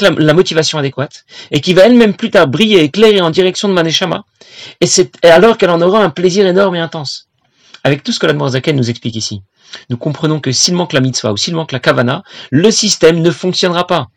la, 0.00 0.34
motivation 0.34 0.78
adéquate, 0.78 1.24
et 1.50 1.60
qui 1.60 1.74
va 1.74 1.82
elle-même 1.82 2.14
plus 2.14 2.30
tard 2.30 2.46
briller, 2.46 2.84
éclairer 2.84 3.20
en 3.20 3.30
direction 3.30 3.68
de 3.68 3.74
ma 3.74 3.82
Neshama, 3.82 4.24
et 4.80 4.86
c'est 4.86 5.12
alors 5.24 5.58
qu'elle 5.58 5.70
en 5.70 5.82
aura 5.82 6.02
un 6.02 6.10
plaisir 6.10 6.46
énorme 6.46 6.76
et 6.76 6.80
intense. 6.80 7.28
Avec 7.86 8.02
tout 8.02 8.10
ce 8.10 8.18
que 8.18 8.26
l'Admorazaken 8.26 8.74
nous 8.74 8.90
explique 8.90 9.14
ici, 9.14 9.42
nous 9.90 9.96
comprenons 9.96 10.40
que 10.40 10.50
s'il 10.50 10.74
manque 10.74 10.92
la 10.92 10.98
mitzvah 10.98 11.32
ou 11.32 11.36
s'il 11.36 11.54
manque 11.54 11.70
la 11.70 11.78
kavana, 11.78 12.24
le 12.50 12.72
système 12.72 13.22
ne 13.22 13.30
fonctionnera 13.30 13.86
pas. 13.86 14.08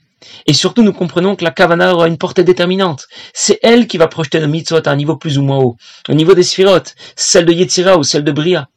Et 0.48 0.54
surtout, 0.54 0.82
nous 0.82 0.92
comprenons 0.92 1.36
que 1.36 1.44
la 1.44 1.52
kavana 1.52 1.94
aura 1.94 2.08
une 2.08 2.18
portée 2.18 2.44
déterminante. 2.44 3.06
C'est 3.32 3.60
elle 3.62 3.86
qui 3.86 4.00
va 4.00 4.08
projeter 4.08 4.40
nos 4.40 4.48
mitzvot 4.48 4.88
à 4.88 4.90
un 4.90 4.96
niveau 4.96 5.18
plus 5.18 5.38
ou 5.38 5.44
moins 5.44 5.60
haut, 5.60 5.78
au 6.08 6.16
niveau 6.16 6.34
des 6.34 6.42
sphirotes, 6.42 6.96
celle 7.16 7.46
de 7.46 7.54
Yetzira 7.54 8.00
ou 8.00 8.02
celle 8.02 8.24
de 8.24 8.32
Bria. 8.32 8.70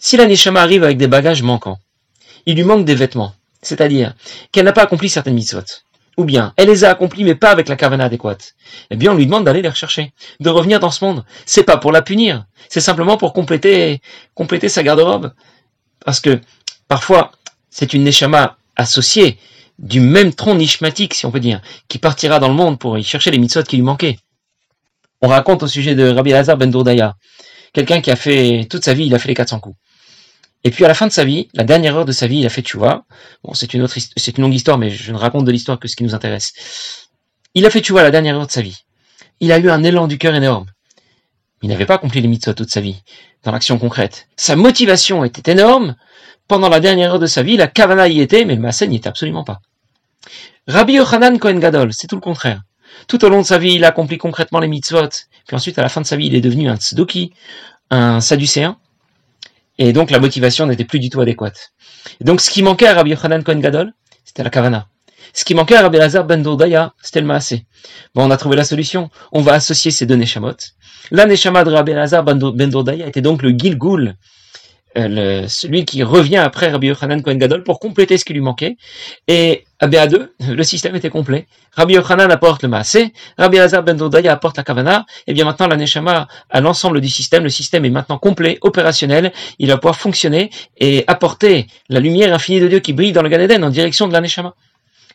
Si 0.00 0.16
la 0.16 0.24
Neshama 0.24 0.62
arrive 0.62 0.84
avec 0.84 0.96
des 0.96 1.06
bagages 1.06 1.42
manquants, 1.42 1.76
il 2.46 2.56
lui 2.56 2.64
manque 2.64 2.86
des 2.86 2.94
vêtements, 2.94 3.34
c'est-à-dire 3.60 4.14
qu'elle 4.52 4.64
n'a 4.64 4.72
pas 4.72 4.84
accompli 4.84 5.10
certaines 5.10 5.34
mitzvot, 5.34 5.60
ou 6.16 6.24
bien 6.24 6.52
elle 6.56 6.68
les 6.68 6.84
a 6.84 6.90
accomplies 6.90 7.24
mais 7.24 7.34
pas 7.34 7.50
avec 7.50 7.68
la 7.68 7.76
kavana 7.76 8.04
adéquate, 8.04 8.54
eh 8.90 8.96
bien 8.96 9.12
on 9.12 9.14
lui 9.14 9.26
demande 9.26 9.44
d'aller 9.44 9.62
les 9.62 9.68
rechercher, 9.68 10.12
de 10.40 10.50
revenir 10.50 10.80
dans 10.80 10.90
ce 10.90 11.04
monde. 11.04 11.24
C'est 11.46 11.64
pas 11.64 11.76
pour 11.76 11.92
la 11.92 12.02
punir, 12.02 12.44
c'est 12.68 12.80
simplement 12.80 13.16
pour 13.16 13.32
compléter, 13.32 14.00
compléter 14.34 14.68
sa 14.68 14.82
garde-robe. 14.82 15.32
Parce 16.04 16.20
que 16.20 16.40
parfois 16.88 17.32
c'est 17.70 17.92
une 17.92 18.04
neshama 18.04 18.56
associée 18.76 19.38
du 19.78 20.00
même 20.00 20.32
tronc 20.32 20.54
nishmatique, 20.54 21.14
si 21.14 21.26
on 21.26 21.30
peut 21.30 21.40
dire, 21.40 21.60
qui 21.88 21.98
partira 21.98 22.38
dans 22.38 22.48
le 22.48 22.54
monde 22.54 22.78
pour 22.78 22.96
y 22.96 23.02
chercher 23.02 23.30
les 23.30 23.38
mitzvot 23.38 23.64
qui 23.64 23.76
lui 23.76 23.82
manquaient. 23.82 24.18
On 25.20 25.28
raconte 25.28 25.62
au 25.62 25.66
sujet 25.66 25.94
de 25.94 26.08
Rabbi 26.08 26.30
Lazar 26.30 26.56
ben 26.56 26.70
Dourdaya, 26.70 27.16
quelqu'un 27.72 28.00
qui 28.00 28.10
a 28.10 28.16
fait 28.16 28.66
toute 28.70 28.84
sa 28.84 28.94
vie, 28.94 29.06
il 29.06 29.14
a 29.14 29.18
fait 29.18 29.28
les 29.28 29.34
400 29.34 29.60
coups. 29.60 29.76
Et 30.64 30.70
puis 30.70 30.84
à 30.84 30.88
la 30.88 30.94
fin 30.94 31.06
de 31.06 31.12
sa 31.12 31.24
vie, 31.24 31.48
la 31.52 31.64
dernière 31.64 31.96
heure 31.96 32.06
de 32.06 32.12
sa 32.12 32.26
vie, 32.26 32.38
il 32.38 32.46
a 32.46 32.48
fait 32.48 32.66
vois. 32.72 33.04
Bon, 33.44 33.52
c'est 33.52 33.74
une 33.74 33.82
autre, 33.82 33.96
c'est 34.16 34.38
une 34.38 34.42
longue 34.42 34.54
histoire, 34.54 34.78
mais 34.78 34.90
je 34.90 35.12
ne 35.12 35.18
raconte 35.18 35.44
de 35.44 35.52
l'histoire 35.52 35.78
que 35.78 35.88
ce 35.88 35.94
qui 35.94 36.04
nous 36.04 36.14
intéresse. 36.14 36.54
Il 37.54 37.66
a 37.66 37.70
fait 37.70 37.86
vois 37.90 38.02
la 38.02 38.10
dernière 38.10 38.36
heure 38.36 38.46
de 38.46 38.52
sa 38.52 38.62
vie. 38.62 38.84
Il 39.40 39.52
a 39.52 39.58
eu 39.58 39.68
un 39.70 39.82
élan 39.82 40.06
du 40.06 40.16
cœur 40.16 40.34
énorme. 40.34 40.66
Il 41.62 41.68
n'avait 41.68 41.86
pas 41.86 41.94
accompli 41.94 42.20
les 42.20 42.28
mitzvot 42.28 42.54
toute 42.54 42.70
sa 42.70 42.80
vie, 42.80 43.02
dans 43.42 43.52
l'action 43.52 43.78
concrète. 43.78 44.26
Sa 44.36 44.56
motivation 44.56 45.24
était 45.24 45.52
énorme. 45.52 45.96
Pendant 46.46 46.68
la 46.68 46.80
dernière 46.80 47.12
heure 47.12 47.18
de 47.18 47.26
sa 47.26 47.42
vie, 47.42 47.56
la 47.56 47.68
kavana 47.68 48.06
y 48.08 48.20
était, 48.20 48.44
mais 48.44 48.54
le 48.54 48.60
massé 48.60 48.86
n'y 48.86 48.96
était 48.96 49.08
absolument 49.08 49.44
pas. 49.44 49.60
Rabbi 50.66 50.94
Yochanan 50.94 51.38
Kohen 51.38 51.60
Gadol, 51.60 51.92
c'est 51.92 52.06
tout 52.06 52.16
le 52.16 52.20
contraire. 52.20 52.62
Tout 53.08 53.24
au 53.24 53.28
long 53.28 53.40
de 53.40 53.46
sa 53.46 53.58
vie, 53.58 53.74
il 53.74 53.84
a 53.84 53.88
accompli 53.88 54.18
concrètement 54.18 54.60
les 54.60 54.68
mitzvot. 54.68 55.08
Puis 55.46 55.56
ensuite, 55.56 55.78
à 55.78 55.82
la 55.82 55.88
fin 55.88 56.00
de 56.00 56.06
sa 56.06 56.16
vie, 56.16 56.26
il 56.26 56.34
est 56.34 56.40
devenu 56.40 56.68
un 56.68 56.76
tzduki, 56.76 57.32
un 57.90 58.20
sadducéen. 58.20 58.78
Et 59.78 59.92
donc 59.92 60.10
la 60.10 60.20
motivation 60.20 60.66
n'était 60.66 60.84
plus 60.84 61.00
du 61.00 61.10
tout 61.10 61.20
adéquate. 61.20 61.72
Donc 62.20 62.40
ce 62.40 62.50
qui 62.50 62.62
manquait 62.62 62.86
à 62.86 62.94
Rabbi 62.94 63.10
Yochanan 63.10 63.42
Kohen 63.42 63.60
Gadol, 63.60 63.92
c'était 64.24 64.44
la 64.44 64.50
kavana. 64.50 64.88
Ce 65.32 65.44
qui 65.44 65.54
manquait 65.54 65.76
à 65.76 65.82
Rabbi 65.82 65.98
Lazar 65.98 66.24
ben 66.24 66.42
Doudaya, 66.42 66.94
c'était 67.02 67.20
le 67.20 67.26
maasé. 67.26 67.66
Bon, 68.14 68.24
on 68.24 68.30
a 68.30 68.36
trouvé 68.36 68.56
la 68.56 68.64
solution. 68.64 69.10
On 69.32 69.40
va 69.42 69.54
associer 69.54 69.90
ces 69.90 70.06
deux 70.06 70.14
neshamot. 70.14 70.56
La 71.10 71.26
neshama 71.26 71.64
de 71.64 71.72
Rabbi 71.72 71.92
Lazar 71.92 72.22
ben, 72.22 72.38
ben 72.38 72.70
Doudaya 72.70 73.08
était 73.08 73.20
donc 73.20 73.42
le 73.42 73.50
Gilgul, 73.50 74.14
euh, 74.96 75.48
celui 75.48 75.84
qui 75.84 76.04
revient 76.04 76.36
après 76.36 76.70
Rabbi 76.70 76.86
Yochanan 76.86 77.20
Kohen 77.20 77.38
Gadol 77.38 77.64
pour 77.64 77.80
compléter 77.80 78.16
ce 78.16 78.24
qui 78.24 78.32
lui 78.32 78.40
manquait. 78.40 78.76
Et 79.26 79.64
à 79.84 79.86
BA2, 79.86 80.28
le 80.48 80.64
système 80.64 80.96
était 80.96 81.10
complet. 81.10 81.46
Rabbi 81.72 81.92
Yochanan 81.92 82.30
apporte 82.30 82.62
le 82.62 82.70
Maasé, 82.70 83.12
Rabbi 83.36 83.58
Hazar 83.58 83.82
ben 83.82 83.94
Dodaya 83.94 84.32
apporte 84.32 84.56
la 84.56 84.62
Kavana, 84.62 85.04
et 85.26 85.34
bien 85.34 85.44
maintenant 85.44 85.66
la 85.66 85.76
Neshama 85.76 86.26
a 86.48 86.60
l'ensemble 86.62 87.02
du 87.02 87.10
système. 87.10 87.42
Le 87.42 87.50
système 87.50 87.84
est 87.84 87.90
maintenant 87.90 88.16
complet, 88.16 88.56
opérationnel. 88.62 89.30
Il 89.58 89.68
va 89.68 89.76
pouvoir 89.76 89.96
fonctionner 89.96 90.50
et 90.78 91.04
apporter 91.06 91.66
la 91.90 92.00
lumière 92.00 92.32
infinie 92.32 92.60
de 92.60 92.68
Dieu 92.68 92.80
qui 92.80 92.94
brille 92.94 93.12
dans 93.12 93.20
le 93.20 93.28
Gan 93.28 93.40
Eden 93.40 93.62
en 93.62 93.68
direction 93.68 94.08
de 94.08 94.14
la 94.14 94.22
Neshama. 94.22 94.54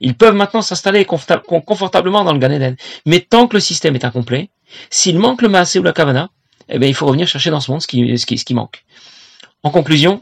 Ils 0.01 0.15
peuvent 0.15 0.35
maintenant 0.35 0.61
s'installer 0.61 1.03
confortablement 1.03 2.23
dans 2.23 2.33
le 2.33 2.39
Gan 2.39 2.51
Eden. 2.51 2.75
Mais 3.07 3.21
tant 3.21 3.47
que 3.47 3.55
le 3.55 3.59
système 3.59 3.95
est 3.95 4.05
incomplet, 4.05 4.51
s'il 4.91 5.17
manque 5.17 5.41
le 5.41 5.49
Maasé 5.49 5.79
ou 5.79 5.83
la 5.83 5.93
Kavana, 5.93 6.29
eh 6.69 6.77
bien, 6.77 6.87
il 6.87 6.93
faut 6.93 7.07
revenir 7.07 7.27
chercher 7.27 7.49
dans 7.49 7.59
ce 7.59 7.71
monde 7.71 7.81
ce 7.81 7.87
qui 7.87 8.53
manque. 8.53 8.85
En 9.63 9.71
conclusion, 9.71 10.21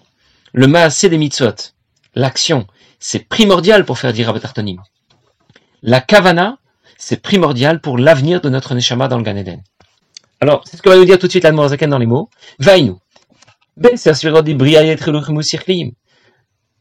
le 0.54 0.68
Maasé 0.68 1.10
des 1.10 1.18
mitzvot, 1.18 1.74
l'action, 2.16 2.66
c'est 3.00 3.28
primordial 3.28 3.86
pour 3.86 3.98
faire 3.98 4.14
dire 4.14 4.34
Tartonim. 4.40 4.82
La 5.82 6.02
Kavana, 6.02 6.58
c'est 6.98 7.22
primordial 7.22 7.80
pour 7.80 7.98
l'avenir 7.98 8.42
de 8.42 8.50
notre 8.50 8.74
Neshama 8.74 9.08
dans 9.08 9.18
le 9.18 9.24
Gan 9.24 9.36
Eden. 9.36 9.62
Alors, 10.40 10.64
c'est 10.66 10.78
ce 10.78 10.82
que 10.82 10.90
va 10.90 10.98
nous 10.98 11.06
dire 11.06 11.20
tout 11.20 11.28
de 11.28 11.32
suite 11.32 11.44
l'Admorazaken 11.44 11.90
dans 11.90 11.98
les 11.98 12.06
mots. 12.06 12.30
Vainu. 12.60 12.94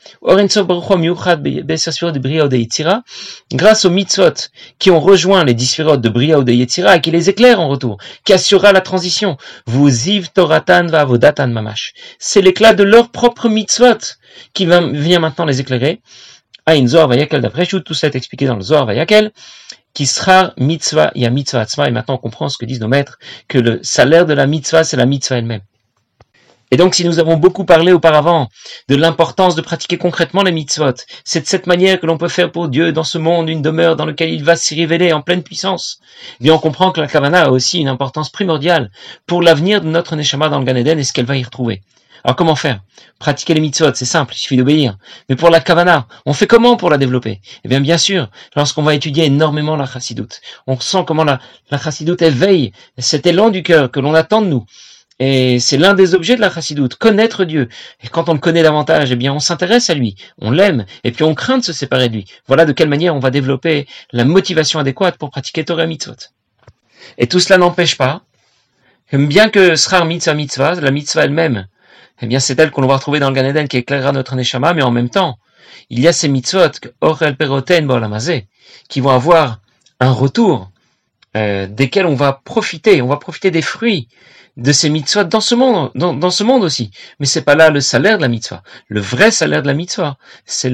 Grâce 3.52 3.84
aux 3.84 3.90
mitzvot 3.90 4.34
qui 4.78 4.90
ont 4.90 5.00
rejoint 5.00 5.44
les 5.44 5.54
dix 5.54 5.80
de 5.80 6.08
Bria 6.08 6.38
ou 6.38 6.44
de 6.44 6.52
Yetzira 6.52 6.96
et 6.96 7.00
qui 7.00 7.10
les 7.10 7.28
éclairent 7.30 7.60
en 7.60 7.68
retour, 7.68 7.98
qui 8.24 8.32
assurera 8.32 8.72
la 8.72 8.80
transition. 8.80 9.36
Vous 9.66 9.90
Toratan 10.34 10.86
va 10.86 11.04
vodatan 11.04 11.48
mamash. 11.48 11.92
C'est 12.18 12.42
l'éclat 12.42 12.74
de 12.74 12.84
leur 12.84 13.10
propre 13.10 13.48
mitzvot 13.48 14.16
qui 14.54 14.66
vient 14.66 15.18
maintenant 15.18 15.44
les 15.44 15.60
éclairer. 15.60 16.00
In 16.66 16.86
Zohar 16.86 17.08
Vayakel, 17.08 17.40
d'après 17.40 17.64
tout 17.66 17.94
ça 17.94 18.08
est 18.08 18.14
expliqué 18.14 18.44
dans 18.44 18.56
le 18.56 18.60
Zohar 18.60 18.84
Vayakel 18.84 19.32
sera 20.06 20.54
mitzvah, 20.56 21.10
il 21.14 21.22
y 21.22 21.26
a 21.26 21.30
mitzvah 21.30 21.60
atzma, 21.60 21.88
et 21.88 21.90
maintenant 21.90 22.14
on 22.14 22.18
comprend 22.18 22.48
ce 22.48 22.58
que 22.58 22.64
disent 22.64 22.80
nos 22.80 22.88
maîtres, 22.88 23.18
que 23.48 23.58
le 23.58 23.80
salaire 23.82 24.26
de 24.26 24.34
la 24.34 24.46
mitzvah, 24.46 24.84
c'est 24.84 24.96
la 24.96 25.06
mitzvah 25.06 25.38
elle-même. 25.38 25.62
Et 26.70 26.76
donc, 26.76 26.94
si 26.94 27.04
nous 27.04 27.18
avons 27.18 27.36
beaucoup 27.36 27.64
parlé 27.64 27.92
auparavant 27.92 28.48
de 28.88 28.96
l'importance 28.96 29.54
de 29.54 29.62
pratiquer 29.62 29.96
concrètement 29.96 30.42
les 30.42 30.52
mitzvot, 30.52 30.92
c'est 31.24 31.40
de 31.40 31.46
cette 31.46 31.66
manière 31.66 31.98
que 31.98 32.06
l'on 32.06 32.18
peut 32.18 32.28
faire 32.28 32.52
pour 32.52 32.68
Dieu 32.68 32.92
dans 32.92 33.04
ce 33.04 33.18
monde 33.18 33.48
une 33.48 33.62
demeure 33.62 33.96
dans 33.96 34.04
lequel 34.04 34.30
il 34.30 34.44
va 34.44 34.56
s'y 34.56 34.74
révéler 34.74 35.12
en 35.12 35.22
pleine 35.22 35.42
puissance. 35.42 36.00
Eh 36.40 36.44
bien, 36.44 36.54
on 36.54 36.58
comprend 36.58 36.90
que 36.92 37.00
la 37.00 37.06
kavana 37.06 37.44
a 37.44 37.50
aussi 37.50 37.80
une 37.80 37.88
importance 37.88 38.28
primordiale 38.30 38.90
pour 39.26 39.40
l'avenir 39.42 39.80
de 39.80 39.86
notre 39.86 40.14
neshama 40.14 40.48
dans 40.48 40.58
le 40.58 40.64
Gan 40.64 40.76
Eden 40.76 40.98
et 40.98 41.04
ce 41.04 41.12
qu'elle 41.12 41.24
va 41.24 41.36
y 41.36 41.42
retrouver. 41.42 41.82
Alors 42.24 42.36
comment 42.36 42.56
faire? 42.56 42.80
Pratiquer 43.20 43.54
les 43.54 43.60
mitzvot, 43.60 43.94
c'est 43.94 44.04
simple, 44.04 44.34
il 44.34 44.38
suffit 44.38 44.56
d'obéir. 44.56 44.98
Mais 45.28 45.36
pour 45.36 45.50
la 45.50 45.60
kavana, 45.60 46.06
on 46.26 46.32
fait 46.32 46.48
comment 46.48 46.76
pour 46.76 46.90
la 46.90 46.98
développer? 46.98 47.40
Eh 47.64 47.68
bien 47.68 47.80
bien 47.80 47.96
sûr, 47.96 48.28
lorsqu'on 48.56 48.82
va 48.82 48.94
étudier 48.94 49.24
énormément 49.24 49.76
la 49.76 49.86
chassidoute, 49.86 50.40
on 50.66 50.78
sent 50.78 51.04
comment 51.06 51.24
la, 51.24 51.40
la 51.70 51.78
chassidoute 51.78 52.20
éveille 52.20 52.72
cet 52.98 53.26
élan 53.26 53.50
du 53.50 53.62
cœur 53.62 53.90
que 53.90 54.00
l'on 54.00 54.14
attend 54.14 54.42
de 54.42 54.48
nous. 54.48 54.66
Et 55.20 55.58
c'est 55.58 55.78
l'un 55.78 55.94
des 55.94 56.14
objets 56.14 56.36
de 56.36 56.40
la 56.40 56.50
chassidoute, 56.50 56.94
connaître 56.94 57.44
Dieu. 57.44 57.68
Et 58.04 58.08
quand 58.08 58.28
on 58.28 58.34
le 58.34 58.38
connaît 58.38 58.62
davantage, 58.62 59.10
eh 59.10 59.16
bien 59.16 59.32
on 59.32 59.40
s'intéresse 59.40 59.90
à 59.90 59.94
lui, 59.94 60.14
on 60.40 60.52
l'aime, 60.52 60.86
et 61.02 61.10
puis 61.10 61.24
on 61.24 61.34
craint 61.34 61.58
de 61.58 61.64
se 61.64 61.72
séparer 61.72 62.08
de 62.08 62.14
lui. 62.14 62.24
Voilà 62.46 62.64
de 62.64 62.72
quelle 62.72 62.88
manière 62.88 63.16
on 63.16 63.18
va 63.18 63.30
développer 63.30 63.88
la 64.12 64.24
motivation 64.24 64.78
adéquate 64.78 65.18
pour 65.18 65.30
pratiquer 65.30 65.64
Torah 65.64 65.86
mitzvot. 65.86 66.14
Et 67.16 67.26
tout 67.26 67.40
cela 67.40 67.58
n'empêche 67.58 67.96
pas, 67.96 68.22
bien 69.12 69.48
que 69.48 69.74
sera 69.74 70.04
mitzvah 70.04 70.34
mitzvah, 70.34 70.74
la 70.76 70.90
mitzvah 70.92 71.24
elle-même, 71.24 71.66
eh 72.20 72.26
bien 72.26 72.38
c'est 72.38 72.58
elle 72.58 72.70
qu'on 72.70 72.86
va 72.86 72.96
retrouver 72.96 73.18
dans 73.18 73.30
le 73.30 73.34
Gan 73.34 73.44
Eden 73.44 73.66
qui 73.66 73.78
éclairera 73.78 74.12
notre 74.12 74.36
neshama, 74.36 74.72
mais 74.72 74.82
en 74.82 74.92
même 74.92 75.10
temps, 75.10 75.38
il 75.90 75.98
y 75.98 76.06
a 76.06 76.12
ces 76.12 76.28
mitzvot, 76.28 76.70
orel 77.00 77.36
peroten 77.36 77.88
qui 78.88 79.00
vont 79.00 79.10
avoir 79.10 79.60
un 79.98 80.12
retour, 80.12 80.70
euh, 81.36 81.66
desquels 81.66 82.06
on 82.06 82.14
va 82.14 82.40
profiter, 82.44 83.02
on 83.02 83.08
va 83.08 83.16
profiter 83.16 83.50
des 83.50 83.62
fruits 83.62 84.08
de 84.58 84.72
ces 84.72 84.90
mitzvot 84.90 85.24
dans 85.24 85.40
ce 85.40 85.54
monde, 85.54 85.90
dans, 85.94 86.30
ce 86.30 86.42
monde 86.42 86.64
aussi. 86.64 86.90
Mais 87.20 87.26
c'est 87.26 87.42
pas 87.42 87.54
là 87.54 87.70
le 87.70 87.80
salaire 87.80 88.16
de 88.16 88.22
la 88.22 88.28
mitzvah. 88.28 88.62
Le 88.88 89.00
vrai 89.00 89.30
salaire 89.30 89.62
de 89.62 89.68
la 89.68 89.74
mitzvah, 89.74 90.18
c'est 90.44 90.70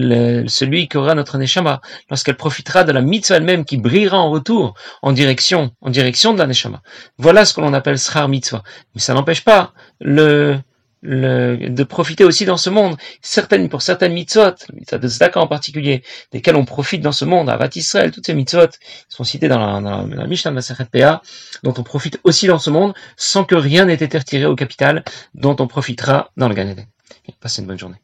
celui 0.48 0.88
qu'aura 0.88 1.14
notre 1.14 1.36
neshama 1.36 1.82
lorsqu'elle 2.08 2.36
profitera 2.36 2.84
de 2.84 2.92
la 2.92 3.02
mitzvah 3.02 3.36
elle-même 3.36 3.64
qui 3.66 3.76
brillera 3.76 4.18
en 4.18 4.30
retour 4.30 4.74
en 5.02 5.12
direction, 5.12 5.70
en 5.82 5.90
direction 5.90 6.32
de 6.32 6.38
la 6.38 6.46
neshama. 6.46 6.82
Voilà 7.18 7.44
ce 7.44 7.52
que 7.52 7.60
l'on 7.60 7.74
appelle 7.74 7.98
srar 7.98 8.28
mitzvah. 8.28 8.62
Mais 8.94 9.02
ça 9.02 9.12
n'empêche 9.12 9.44
pas 9.44 9.74
le, 10.00 10.58
de 11.04 11.84
profiter 11.84 12.24
aussi 12.24 12.44
dans 12.44 12.56
ce 12.56 12.70
monde. 12.70 12.96
Certaines, 13.20 13.68
pour 13.68 13.82
certaines 13.82 14.12
mitzvot, 14.12 14.54
le 14.70 14.76
mitzvot 14.76 14.98
de 14.98 15.08
Zdaka 15.08 15.40
en 15.40 15.46
particulier, 15.46 16.02
desquelles 16.32 16.56
on 16.56 16.64
profite 16.64 17.02
dans 17.02 17.12
ce 17.12 17.24
monde, 17.24 17.50
Avat 17.50 17.70
Israël, 17.74 18.10
toutes 18.10 18.26
ces 18.26 18.34
mitzvot 18.34 18.68
sont 19.08 19.24
citées 19.24 19.48
dans 19.48 19.58
la, 19.58 19.80
dans 19.80 20.06
la 20.06 20.26
Mishnah 20.26 20.50
de 20.50 20.98
la 20.98 21.22
dont 21.62 21.74
on 21.76 21.82
profite 21.82 22.18
aussi 22.24 22.46
dans 22.46 22.58
ce 22.58 22.70
monde, 22.70 22.94
sans 23.16 23.44
que 23.44 23.54
rien 23.54 23.84
n'ait 23.84 23.94
été 23.94 24.18
retiré 24.18 24.46
au 24.46 24.56
capital, 24.56 25.04
dont 25.34 25.56
on 25.60 25.66
profitera 25.66 26.30
dans 26.36 26.48
le 26.48 26.54
Gan 26.54 26.68
Eden. 26.68 26.86
Passez 27.40 27.62
une 27.62 27.68
bonne 27.68 27.78
journée. 27.78 27.96